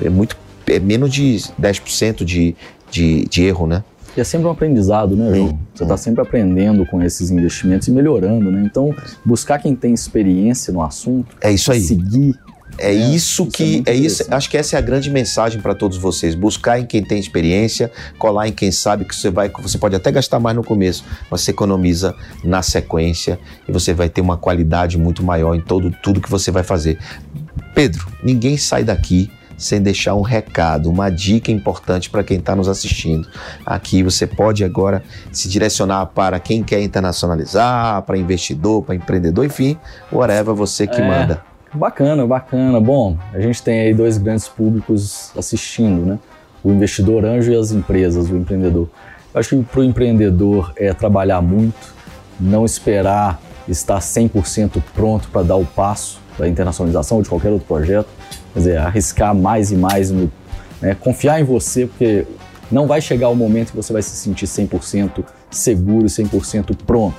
É, 0.00 0.06
é 0.06 0.10
muito 0.10 0.36
é 0.66 0.78
menos 0.78 1.12
de 1.12 1.36
10% 1.60 2.24
de, 2.24 2.54
de, 2.90 3.24
de 3.26 3.42
erro, 3.42 3.66
né? 3.66 3.82
E 4.16 4.20
é 4.20 4.24
sempre 4.24 4.46
um 4.46 4.50
aprendizado, 4.50 5.16
né, 5.16 5.34
João? 5.34 5.58
Você 5.74 5.82
está 5.84 5.96
sempre 5.96 6.20
aprendendo 6.20 6.84
com 6.84 7.02
esses 7.02 7.30
investimentos 7.30 7.88
e 7.88 7.90
melhorando, 7.90 8.50
né? 8.50 8.62
Então, 8.64 8.94
buscar 9.24 9.58
quem 9.58 9.74
tem 9.74 9.94
experiência 9.94 10.72
no 10.72 10.82
assunto, 10.82 11.34
é 11.40 11.50
isso 11.50 11.72
aí. 11.72 11.80
seguir 11.80 12.38
é, 12.78 12.88
é 12.88 12.92
isso 12.92 13.46
que 13.46 13.82
é, 13.86 13.92
é 13.92 13.94
isso. 13.94 14.24
Acho 14.30 14.50
que 14.50 14.56
essa 14.56 14.76
é 14.76 14.78
a 14.78 14.82
grande 14.82 15.10
mensagem 15.10 15.60
para 15.60 15.74
todos 15.74 15.98
vocês. 15.98 16.34
Buscar 16.34 16.78
em 16.78 16.86
quem 16.86 17.02
tem 17.02 17.18
experiência, 17.18 17.90
colar 18.18 18.48
em 18.48 18.52
quem 18.52 18.70
sabe 18.70 19.04
que 19.04 19.14
você 19.14 19.30
vai, 19.30 19.48
você 19.48 19.78
pode 19.78 19.94
até 19.94 20.10
gastar 20.10 20.40
mais 20.40 20.56
no 20.56 20.64
começo, 20.64 21.04
mas 21.30 21.42
você 21.42 21.50
economiza 21.50 22.14
na 22.42 22.62
sequência 22.62 23.38
e 23.68 23.72
você 23.72 23.92
vai 23.92 24.08
ter 24.08 24.20
uma 24.20 24.36
qualidade 24.36 24.98
muito 24.98 25.22
maior 25.22 25.54
em 25.54 25.60
todo 25.60 25.90
tudo 26.02 26.20
que 26.20 26.30
você 26.30 26.50
vai 26.50 26.62
fazer. 26.62 26.98
Pedro, 27.74 28.06
ninguém 28.22 28.56
sai 28.56 28.84
daqui 28.84 29.30
sem 29.56 29.80
deixar 29.80 30.14
um 30.14 30.22
recado, 30.22 30.90
uma 30.90 31.08
dica 31.08 31.52
importante 31.52 32.10
para 32.10 32.24
quem 32.24 32.38
está 32.38 32.56
nos 32.56 32.68
assistindo. 32.68 33.28
Aqui 33.64 34.02
você 34.02 34.26
pode 34.26 34.64
agora 34.64 35.02
se 35.30 35.48
direcionar 35.48 36.06
para 36.06 36.40
quem 36.40 36.62
quer 36.62 36.82
internacionalizar, 36.82 38.02
para 38.02 38.18
investidor, 38.18 38.82
para 38.82 38.94
empreendedor, 38.94 39.44
enfim, 39.44 39.78
whatever 40.10 40.54
você 40.54 40.86
que 40.86 41.00
é, 41.00 41.06
manda. 41.06 41.51
Bacana, 41.74 42.26
bacana. 42.26 42.78
Bom, 42.78 43.16
a 43.32 43.40
gente 43.40 43.62
tem 43.62 43.80
aí 43.80 43.94
dois 43.94 44.18
grandes 44.18 44.46
públicos 44.46 45.32
assistindo, 45.36 46.04
né? 46.04 46.18
O 46.62 46.70
investidor 46.70 47.24
anjo 47.24 47.50
e 47.50 47.56
as 47.56 47.72
empresas, 47.72 48.28
o 48.28 48.36
empreendedor. 48.36 48.88
Eu 49.32 49.40
acho 49.40 49.56
que 49.56 49.62
para 49.62 49.80
o 49.80 49.84
empreendedor 49.84 50.72
é 50.76 50.92
trabalhar 50.92 51.40
muito, 51.40 51.94
não 52.38 52.66
esperar 52.66 53.40
estar 53.66 53.98
100% 53.98 54.82
pronto 54.94 55.28
para 55.28 55.42
dar 55.42 55.56
o 55.56 55.64
passo 55.64 56.20
da 56.38 56.46
internacionalização 56.46 57.16
ou 57.18 57.22
de 57.22 57.28
qualquer 57.30 57.50
outro 57.50 57.66
projeto, 57.66 58.08
quer 58.52 58.58
dizer, 58.58 58.78
arriscar 58.78 59.34
mais 59.34 59.72
e 59.72 59.76
mais, 59.76 60.10
no, 60.10 60.30
né, 60.80 60.94
confiar 60.94 61.40
em 61.40 61.44
você, 61.44 61.86
porque 61.86 62.26
não 62.70 62.86
vai 62.86 63.00
chegar 63.00 63.30
o 63.30 63.34
momento 63.34 63.70
que 63.70 63.76
você 63.76 63.92
vai 63.92 64.02
se 64.02 64.10
sentir 64.10 64.46
100% 64.46 65.24
seguro, 65.50 66.06
100% 66.06 66.76
pronto. 66.86 67.16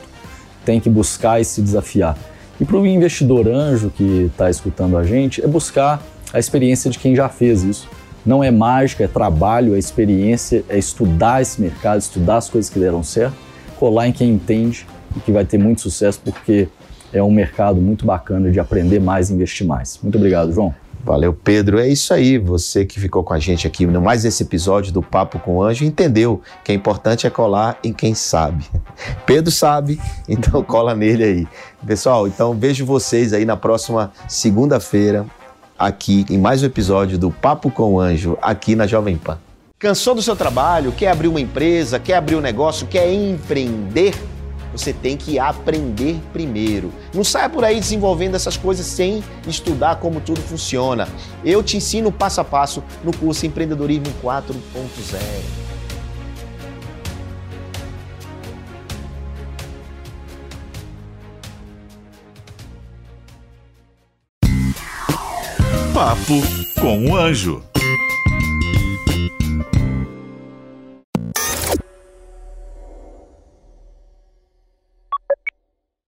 Tem 0.64 0.80
que 0.80 0.90
buscar 0.90 1.42
e 1.42 1.46
se 1.46 1.62
desafiar. 1.62 2.18
E 2.60 2.66
para 2.66 2.78
o 2.78 2.86
investidor 2.86 3.48
anjo 3.48 3.90
que 3.90 4.30
está 4.32 4.50
escutando 4.50 4.98
a 4.98 5.04
gente, 5.04 5.44
é 5.44 5.48
buscar 5.48 6.02
a 6.32 6.40
experiência 6.40 6.90
de 6.90 7.00
quem 7.00 7.16
já 7.16 7.28
fez 7.30 7.64
isso. 7.64 7.90
Não 8.26 8.44
é 8.44 8.50
mágica, 8.50 9.04
é 9.04 9.08
trabalho, 9.08 9.76
é 9.76 9.80
experiência, 9.80 10.64
é 10.70 10.78
estudar 10.78 11.42
esse 11.42 11.60
mercado, 11.60 12.00
estudar 12.00 12.38
as 12.38 12.50
coisas 12.50 12.72
que 12.72 12.80
deram 12.80 13.04
certo, 13.04 13.36
colar 13.78 14.08
em 14.08 14.12
quem 14.12 14.30
entende 14.30 14.86
e 15.16 15.20
que 15.20 15.32
vai 15.32 15.44
ter 15.44 15.58
muito 15.58 15.82
sucesso, 15.82 16.22
porque 16.24 16.68
é 17.12 17.22
um 17.22 17.32
mercado 17.32 17.82
muito 17.82 18.06
bacana 18.06 18.50
de 18.50 18.60
aprender 18.60 19.00
mais 19.00 19.30
e 19.30 19.34
investir 19.34 19.68
mais. 19.68 20.00
Muito 20.02 20.18
obrigado, 20.18 20.52
João. 20.54 20.74
Valeu, 21.04 21.34
Pedro. 21.34 21.80
É 21.80 21.88
isso 21.88 22.14
aí. 22.14 22.38
Você 22.38 22.86
que 22.86 23.00
ficou 23.00 23.24
com 23.24 23.34
a 23.34 23.40
gente 23.40 23.68
aqui 23.68 23.86
no 23.86 24.02
mais 24.02 24.24
esse 24.24 24.42
episódio 24.44 24.94
do 24.94 25.02
Papo 25.02 25.38
com 25.38 25.58
o 25.58 25.64
Anjo 25.64 25.84
entendeu 25.84 26.42
que 26.64 26.72
é 26.72 26.76
importante 26.76 27.28
é 27.28 27.30
colar 27.30 27.78
em 27.84 27.92
quem 27.92 28.16
sabe. 28.16 28.66
Pedro 29.26 29.52
sabe, 29.52 30.00
então 30.30 30.64
cola 30.64 30.96
nele 30.96 31.24
aí. 31.24 31.48
Pessoal, 31.86 32.26
então 32.26 32.54
vejo 32.54 32.86
vocês 32.86 33.34
aí 33.34 33.44
na 33.44 33.58
próxima 33.58 34.14
segunda-feira 34.30 35.26
aqui 35.78 36.26
em 36.30 36.38
mais 36.38 36.64
um 36.64 36.68
episódio 36.68 37.18
do 37.18 37.30
Papo 37.30 37.70
com 37.70 37.96
o 37.96 38.00
Anjo 38.00 38.38
aqui 38.42 38.74
na 38.74 38.88
Jovem 38.88 39.18
Pan. 39.18 39.38
Cansou 39.78 40.16
do 40.16 40.22
seu 40.22 40.38
trabalho? 40.38 40.94
Quer 40.94 41.10
abrir 41.10 41.28
uma 41.28 41.42
empresa? 41.42 42.00
Quer 42.00 42.16
abrir 42.16 42.38
um 42.38 42.42
negócio? 42.42 42.88
Quer 42.88 43.12
empreender? 43.12 44.14
Você 44.74 44.92
tem 44.92 45.16
que 45.16 45.40
aprender 45.40 46.20
primeiro. 46.34 46.92
Não 47.14 47.24
saia 47.24 47.50
por 47.50 47.64
aí 47.64 47.80
desenvolvendo 47.80 48.36
essas 48.36 48.58
coisas 48.58 48.86
sem 48.86 49.24
estudar 49.48 49.98
como 49.98 50.20
tudo 50.20 50.42
funciona. 50.42 51.08
Eu 51.46 51.64
te 51.64 51.78
ensino 51.78 52.12
passo 52.12 52.42
a 52.42 52.44
passo 52.44 52.84
no 53.04 53.16
curso 53.16 53.46
Empreendedorismo 53.46 54.14
4.0. 54.22 55.64
Papo 65.94 66.42
com 66.82 67.12
o 67.12 67.16
Anjo. 67.16 67.73